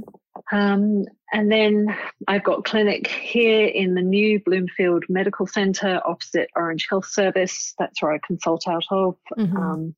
Um, 0.52 1.04
and 1.32 1.50
then 1.50 1.96
I've 2.28 2.44
got 2.44 2.64
clinic 2.64 3.06
here 3.06 3.66
in 3.66 3.94
the 3.94 4.02
new 4.02 4.40
Bloomfield 4.40 5.04
Medical 5.08 5.46
Centre 5.46 6.00
opposite 6.04 6.50
Orange 6.56 6.86
Health 6.88 7.06
Service. 7.06 7.74
That's 7.78 8.02
where 8.02 8.12
I 8.12 8.18
consult 8.26 8.66
out 8.68 8.84
of. 8.90 9.16
Mhm. 9.38 9.56
Um, 9.56 9.94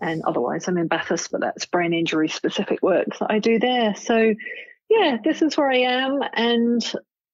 and 0.00 0.22
otherwise, 0.24 0.68
I'm 0.68 0.76
in 0.76 0.88
Bathurst, 0.88 1.30
but 1.32 1.40
that's 1.40 1.64
brain 1.66 1.94
injury 1.94 2.28
specific 2.28 2.82
work 2.82 3.06
that 3.18 3.30
I 3.30 3.38
do 3.38 3.58
there. 3.58 3.94
So, 3.94 4.34
yeah, 4.90 5.16
this 5.24 5.40
is 5.40 5.56
where 5.56 5.70
I 5.70 5.78
am, 5.78 6.20
and 6.34 6.82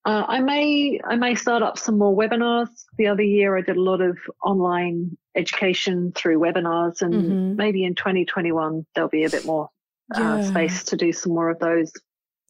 uh, 0.04 0.24
I 0.28 0.40
may 0.40 1.00
I 1.04 1.16
may 1.16 1.34
start 1.34 1.62
up 1.62 1.76
some 1.78 1.98
more 1.98 2.16
webinars. 2.16 2.68
The 2.98 3.08
other 3.08 3.22
year, 3.22 3.56
I 3.56 3.62
did 3.62 3.76
a 3.76 3.82
lot 3.82 4.00
of 4.00 4.16
online 4.44 5.16
education 5.34 6.12
through 6.14 6.38
webinars, 6.38 7.02
and 7.02 7.14
Mhm. 7.14 7.56
maybe 7.56 7.84
in 7.84 7.94
2021 7.96 8.86
there'll 8.94 9.10
be 9.10 9.24
a 9.24 9.30
bit 9.30 9.44
more 9.44 9.68
uh, 10.14 10.42
space 10.42 10.84
to 10.84 10.96
do 10.96 11.12
some 11.12 11.32
more 11.32 11.50
of 11.50 11.58
those. 11.58 11.92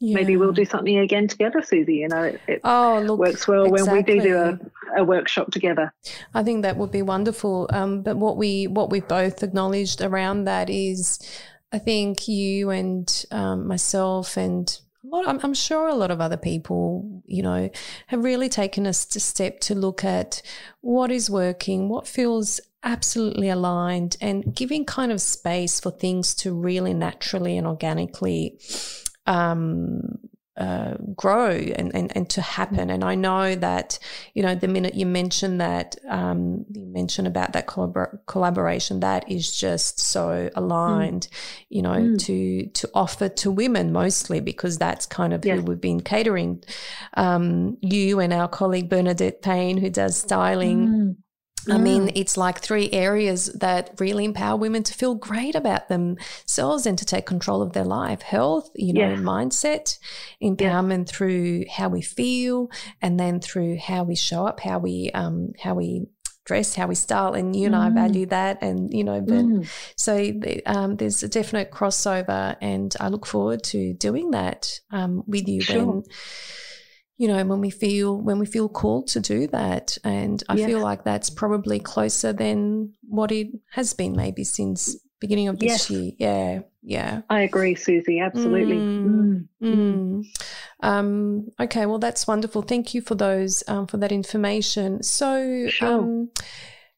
Maybe 0.00 0.36
we'll 0.36 0.52
do 0.52 0.64
something 0.64 0.98
again 0.98 1.28
together, 1.28 1.62
Susie. 1.62 1.96
You 1.96 2.08
know, 2.08 2.24
it, 2.24 2.40
it 2.48 2.60
Oh, 2.64 3.00
look, 3.06 3.20
works 3.20 3.46
well 3.46 3.70
when 3.70 3.88
we 3.92 4.02
do 4.02 4.20
do 4.20 4.36
a, 4.36 4.58
a 4.98 5.04
workshop 5.04 5.52
together. 5.52 5.94
I 6.34 6.42
think 6.42 6.62
that 6.62 6.76
would 6.76 6.90
be 6.90 7.02
wonderful. 7.02 7.68
Um, 7.72 8.02
but 8.02 8.16
what 8.16 8.36
we 8.36 8.66
what 8.66 8.90
we've 8.90 9.06
both 9.06 9.44
acknowledged 9.44 10.02
around 10.02 10.44
that 10.44 10.68
is, 10.68 11.20
I 11.70 11.78
think 11.78 12.26
you 12.26 12.70
and 12.70 13.24
um, 13.30 13.68
myself 13.68 14.36
and 14.36 14.76
I'm, 15.12 15.38
I'm 15.42 15.54
sure 15.54 15.88
a 15.88 15.94
lot 15.94 16.10
of 16.10 16.20
other 16.20 16.36
people, 16.36 17.22
you 17.26 17.42
know, 17.42 17.70
have 18.08 18.24
really 18.24 18.48
taken 18.48 18.84
to 18.84 18.92
step 18.92 19.60
to 19.60 19.74
look 19.74 20.04
at 20.04 20.42
what 20.80 21.10
is 21.12 21.30
working, 21.30 21.88
what 21.88 22.08
feels 22.08 22.60
absolutely 22.82 23.48
aligned, 23.48 24.16
and 24.20 24.54
giving 24.54 24.84
kind 24.84 25.12
of 25.12 25.20
space 25.20 25.80
for 25.80 25.90
things 25.90 26.34
to 26.36 26.52
really 26.52 26.94
naturally 26.94 27.56
and 27.56 27.66
organically 27.66 28.58
um, 29.26 30.18
uh, 30.56 30.94
grow 31.16 31.48
and, 31.50 31.94
and, 31.94 32.14
and 32.14 32.28
to 32.28 32.42
happen. 32.42 32.90
And 32.90 33.02
I 33.02 33.14
know 33.14 33.54
that, 33.54 33.98
you 34.34 34.42
know, 34.42 34.54
the 34.54 34.68
minute 34.68 34.94
you 34.94 35.06
mention 35.06 35.58
that, 35.58 35.96
um, 36.08 36.66
you 36.70 36.84
mention 36.86 37.26
about 37.26 37.54
that 37.54 37.66
collabor- 37.66 38.18
collaboration, 38.26 39.00
that 39.00 39.30
is 39.30 39.56
just 39.56 39.98
so 39.98 40.50
aligned, 40.54 41.28
you 41.70 41.80
know, 41.80 41.92
Mm. 41.94 42.18
to, 42.26 42.66
to 42.66 42.90
offer 42.92 43.28
to 43.30 43.50
women 43.50 43.92
mostly 43.92 44.40
because 44.40 44.76
that's 44.76 45.06
kind 45.06 45.32
of 45.32 45.42
Yes. 45.44 45.58
who 45.60 45.64
we've 45.64 45.80
been 45.80 46.00
catering. 46.02 46.62
Um, 47.14 47.78
you 47.80 48.20
and 48.20 48.32
our 48.32 48.48
colleague 48.48 48.90
Bernadette 48.90 49.40
Payne, 49.40 49.78
who 49.78 49.88
does 49.88 50.18
styling. 50.18 50.88
Mm. 50.88 51.16
I 51.70 51.78
mean, 51.78 52.08
Mm. 52.08 52.12
it's 52.16 52.36
like 52.36 52.58
three 52.58 52.90
areas 52.90 53.46
that 53.54 53.94
really 54.00 54.24
empower 54.24 54.56
women 54.56 54.82
to 54.82 54.94
feel 54.94 55.14
great 55.14 55.54
about 55.54 55.88
themselves 55.88 56.86
and 56.86 56.98
to 56.98 57.04
take 57.04 57.24
control 57.24 57.62
of 57.62 57.72
their 57.72 57.84
life 57.84 58.22
health, 58.22 58.68
you 58.74 58.92
know, 58.92 59.14
mindset, 59.16 59.98
empowerment 60.42 61.08
through 61.08 61.64
how 61.70 61.88
we 61.88 62.02
feel, 62.02 62.68
and 63.00 63.18
then 63.20 63.40
through 63.40 63.76
how 63.78 64.02
we 64.02 64.16
show 64.16 64.44
up, 64.46 64.58
how 64.60 64.78
we, 64.80 65.10
um, 65.14 65.52
how 65.62 65.74
we 65.74 66.06
dress, 66.44 66.74
how 66.74 66.88
we 66.88 66.96
style. 66.96 67.34
And 67.34 67.54
you 67.54 67.66
and 67.66 67.76
I 67.76 67.90
Mm. 67.90 67.94
value 67.94 68.26
that. 68.26 68.60
And, 68.60 68.92
you 68.92 69.04
know, 69.04 69.20
but 69.20 69.44
Mm. 69.44 69.68
so 69.96 70.32
um, 70.66 70.96
there's 70.96 71.22
a 71.22 71.28
definite 71.28 71.70
crossover, 71.70 72.56
and 72.60 72.92
I 72.98 73.06
look 73.08 73.24
forward 73.24 73.62
to 73.64 73.94
doing 73.94 74.32
that 74.32 74.80
um, 74.90 75.22
with 75.28 75.46
you 75.46 75.62
Sure. 75.62 75.76
when 75.86 76.02
you 77.18 77.28
know 77.28 77.44
when 77.44 77.60
we 77.60 77.70
feel 77.70 78.20
when 78.20 78.38
we 78.38 78.46
feel 78.46 78.68
called 78.68 79.06
to 79.08 79.20
do 79.20 79.46
that 79.48 79.96
and 80.04 80.42
i 80.48 80.54
Yes. 80.56 80.66
feel 80.66 80.80
like 80.80 81.04
that's 81.04 81.30
probably 81.30 81.78
closer 81.78 82.32
than 82.32 82.92
what 83.08 83.30
it 83.30 83.48
has 83.72 83.92
been 83.92 84.16
maybe 84.16 84.44
since 84.44 84.96
beginning 85.20 85.48
of 85.48 85.58
this 85.58 85.68
Yes. 85.68 85.90
year 85.90 86.12
yeah 86.18 86.60
yeah 86.82 87.20
I 87.30 87.42
agree, 87.42 87.76
Susie. 87.76 88.18
Absolutely. 88.18 88.80
Mm. 88.80 89.04
Mm. 89.04 89.48
Mm. 89.62 89.76
Mm. 89.76 90.24
Um, 90.80 91.48
okay, 91.60 91.86
well, 91.86 92.00
that's 92.00 92.26
wonderful. 92.26 92.62
Thank 92.62 92.92
you 92.92 93.00
for 93.00 93.14
those 93.14 93.62
um, 93.68 93.86
for 93.86 93.98
that 93.98 94.10
information. 94.10 95.00
So, 95.04 95.68
Sure. 95.70 95.88
um, 95.88 96.30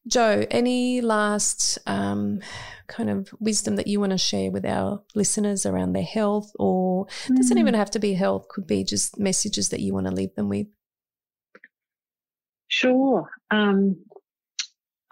Joe, 0.07 0.45
any 0.51 1.01
last 1.01 1.79
um, 1.87 2.41
kind 2.87 3.09
of 3.09 3.29
wisdom 3.39 3.75
that 3.77 3.87
you 3.87 3.99
want 3.99 4.11
to 4.11 4.17
share 4.17 4.51
with 4.51 4.65
our 4.65 5.01
listeners 5.15 5.65
around 5.65 5.93
their 5.93 6.03
health, 6.03 6.51
or 6.59 7.07
doesn't 7.27 7.57
Mm. 7.57 7.61
even 7.61 7.73
have 7.73 7.89
to 7.91 7.99
be 7.99 8.13
health; 8.13 8.47
could 8.49 8.67
be 8.67 8.83
just 8.83 9.17
messages 9.19 9.69
that 9.69 9.79
you 9.79 9.93
want 9.93 10.05
to 10.07 10.13
leave 10.13 10.35
them 10.35 10.49
with. 10.49 10.67
Sure. 12.67 13.29
Um, 13.51 13.97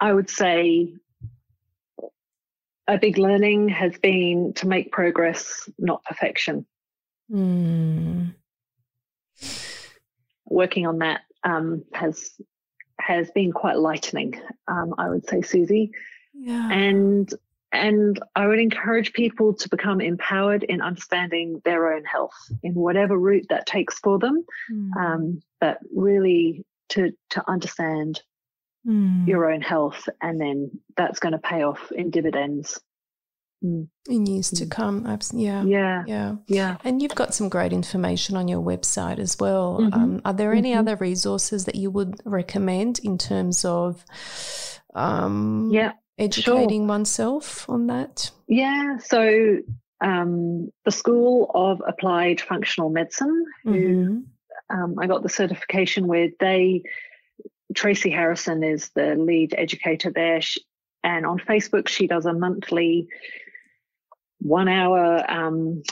I 0.00 0.12
would 0.12 0.28
say 0.30 0.94
a 2.86 2.98
big 2.98 3.16
learning 3.18 3.70
has 3.70 3.96
been 3.98 4.52
to 4.54 4.68
make 4.68 4.92
progress, 4.92 5.68
not 5.78 6.04
perfection. 6.04 6.66
Mm. 7.32 8.34
Working 10.46 10.86
on 10.86 10.98
that 10.98 11.22
um, 11.42 11.84
has 11.94 12.30
has 13.06 13.30
been 13.32 13.52
quite 13.52 13.78
lightening. 13.78 14.40
Um, 14.66 14.94
I 14.98 15.08
would 15.08 15.26
say, 15.28 15.42
Susie, 15.42 15.92
Yeah. 16.32 16.70
and 16.70 17.32
and 17.72 18.20
I 18.36 18.46
would 18.46 18.60
encourage 18.60 19.12
people 19.12 19.52
to 19.54 19.68
become 19.68 20.00
empowered 20.00 20.62
in 20.62 20.80
understanding 20.80 21.60
their 21.64 21.92
own 21.92 22.04
health 22.04 22.38
in 22.62 22.72
whatever 22.74 23.18
route 23.18 23.46
that 23.48 23.66
takes 23.66 23.98
for 23.98 24.18
them. 24.18 24.44
Mm. 24.72 24.96
Um, 24.96 25.42
but 25.60 25.78
really 25.94 26.64
to 26.90 27.12
to 27.30 27.50
understand 27.50 28.22
Mm. 28.86 29.26
your 29.26 29.50
own 29.50 29.62
health, 29.62 30.08
and 30.20 30.38
then 30.38 30.70
that's 30.94 31.18
going 31.18 31.32
to 31.32 31.38
pay 31.38 31.62
off 31.62 31.90
in 31.92 32.10
dividends. 32.10 32.78
Mm. 33.62 33.88
in 34.08 34.26
years 34.26 34.50
to 34.50 34.66
Mm. 34.66 34.70
come. 34.70 35.18
Yeah. 35.32 35.64
Yeah, 35.64 36.04
Yeah. 36.06 36.36
yeah. 36.46 36.76
And 36.84 37.00
you've 37.00 37.14
got 37.14 37.32
some 37.34 37.48
great 37.48 37.72
information 37.72 38.36
on 38.36 38.46
your 38.48 38.60
website 38.62 39.18
as 39.18 39.38
well. 39.40 39.78
Mhm. 39.80 39.94
Um, 39.94 40.20
are 40.24 40.34
there 40.34 40.52
any 40.52 40.72
Mhm. 40.72 40.78
other 40.80 40.96
resources 40.96 41.64
that 41.64 41.74
you 41.74 41.90
would 41.90 42.14
recommend 42.26 42.98
in 43.02 43.16
terms 43.18 43.64
of 43.64 44.04
um, 44.94 45.70
Yeah, 45.72 45.92
educating 46.18 46.86
oneself 46.86 47.68
on 47.68 47.86
that? 47.88 48.30
yeah. 48.46 48.98
So 48.98 49.58
um, 50.00 50.70
the 50.84 50.90
School 50.92 51.50
of 51.54 51.80
Applied 51.88 52.40
Functional 52.40 52.90
Medicine, 52.90 53.44
who 53.64 53.70
Mhm. 53.72 54.24
um, 54.70 54.94
I 54.98 55.06
got 55.06 55.22
the 55.22 55.28
certification 55.28 56.06
with, 56.06 56.32
they 56.38 56.82
Tracy 57.74 58.10
Harrison 58.10 58.62
is 58.62 58.90
the 58.94 59.14
lead 59.16 59.54
educator 59.56 60.12
there, 60.14 60.40
Sh 60.42 60.58
and 61.04 61.24
on 61.24 61.38
Facebook 61.38 61.86
she 61.86 62.08
does 62.08 62.26
a 62.26 62.32
monthly 62.32 63.08
one 64.44 64.68
hour 64.68 65.24
um, 65.30 65.82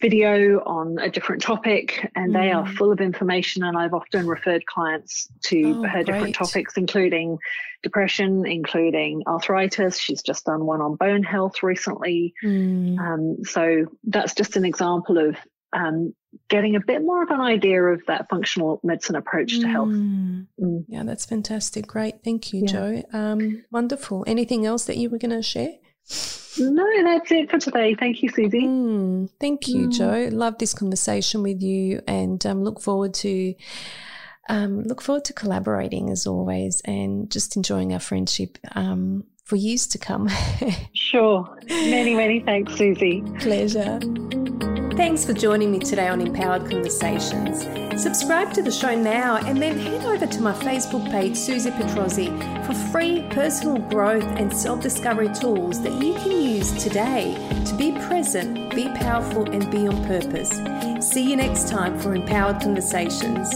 video 0.00 0.58
on 0.66 0.98
a 0.98 1.08
different 1.08 1.40
topic, 1.40 2.10
and 2.16 2.32
mm. 2.32 2.34
they 2.34 2.50
are 2.50 2.64
mm. 2.64 2.76
full 2.76 2.90
of 2.90 3.00
information. 3.00 3.62
And 3.62 3.78
I've 3.78 3.94
often 3.94 4.26
referred 4.26 4.66
clients 4.66 5.28
to 5.44 5.82
oh, 5.84 5.88
her 5.88 6.02
different 6.02 6.34
topics, 6.34 6.76
including 6.76 7.38
depression, 7.82 8.44
including 8.44 9.22
arthritis. 9.26 9.98
She's 9.98 10.20
just 10.20 10.46
done 10.46 10.66
one 10.66 10.80
on 10.80 10.96
bone 10.96 11.22
health 11.22 11.62
recently. 11.62 12.34
Mm. 12.44 12.98
Um, 12.98 13.44
so 13.44 13.86
that's 14.04 14.34
just 14.34 14.56
an 14.56 14.64
example 14.64 15.18
of 15.18 15.36
um, 15.72 16.14
getting 16.48 16.76
a 16.76 16.80
bit 16.80 17.02
more 17.02 17.22
of 17.22 17.30
an 17.30 17.40
idea 17.40 17.82
of 17.82 18.02
that 18.06 18.28
functional 18.28 18.80
medicine 18.82 19.16
approach 19.16 19.60
to 19.60 19.66
health. 19.66 19.88
Mm. 19.88 20.46
mm. 20.60 20.84
Yeah, 20.88 21.02
that's 21.04 21.24
fantastic. 21.24 21.86
Great. 21.86 22.22
Thank 22.24 22.52
you, 22.52 22.60
yeah. 22.60 22.66
Jo. 22.66 23.02
Um, 23.12 23.64
wonderful. 23.70 24.24
Anything 24.26 24.66
else 24.66 24.84
that 24.86 24.96
you 24.96 25.10
were 25.10 25.18
going 25.18 25.30
to 25.30 25.42
share? 25.42 25.74
No, 26.58 26.86
that's 27.04 27.30
it 27.32 27.50
for 27.50 27.58
today. 27.58 27.94
Thank 27.94 28.22
you, 28.22 28.28
Susie. 28.28 28.62
Mm, 28.62 29.30
thank 29.40 29.68
you, 29.68 29.88
mm. 29.88 29.92
Jo. 29.92 30.36
Love 30.36 30.58
this 30.58 30.74
conversation 30.74 31.42
with 31.42 31.62
you 31.62 32.00
and 32.06 32.44
um, 32.44 32.62
look 32.62 32.80
forward 32.80 33.14
to 33.14 33.54
um, 34.48 34.82
look 34.82 35.00
forward 35.00 35.24
to 35.26 35.32
collaborating 35.32 36.10
as 36.10 36.26
always 36.26 36.82
and 36.84 37.30
just 37.30 37.56
enjoying 37.56 37.94
our 37.94 38.00
friendship 38.00 38.58
um, 38.74 39.24
for 39.44 39.56
years 39.56 39.86
to 39.88 39.98
come. 39.98 40.28
sure. 40.92 41.58
Many, 41.68 42.14
many 42.14 42.40
thanks, 42.40 42.74
Susie. 42.74 43.22
Pleasure. 43.38 44.00
Thanks 44.96 45.24
for 45.24 45.32
joining 45.32 45.70
me 45.70 45.78
today 45.78 46.08
on 46.08 46.20
Empowered 46.20 46.70
Conversations. 46.70 47.62
Subscribe 48.00 48.52
to 48.52 48.60
the 48.60 48.70
show 48.70 48.94
now 48.94 49.36
and 49.36 49.60
then 49.60 49.78
head 49.78 50.04
over 50.04 50.26
to 50.26 50.42
my 50.42 50.52
Facebook 50.52 51.10
page, 51.10 51.34
Susie 51.34 51.70
Petrozzi, 51.70 52.28
for 52.66 52.74
free 52.92 53.26
personal 53.30 53.78
growth 53.78 54.22
and 54.22 54.54
self 54.54 54.82
discovery 54.82 55.30
tools 55.32 55.80
that 55.82 55.94
you 55.94 56.12
can 56.14 56.30
use 56.30 56.72
today 56.72 57.34
to 57.64 57.74
be 57.74 57.92
present, 58.06 58.74
be 58.74 58.86
powerful, 58.90 59.50
and 59.50 59.70
be 59.70 59.86
on 59.86 60.04
purpose. 60.04 60.50
See 61.10 61.22
you 61.22 61.36
next 61.36 61.70
time 61.70 61.98
for 61.98 62.14
Empowered 62.14 62.60
Conversations. 62.60 63.50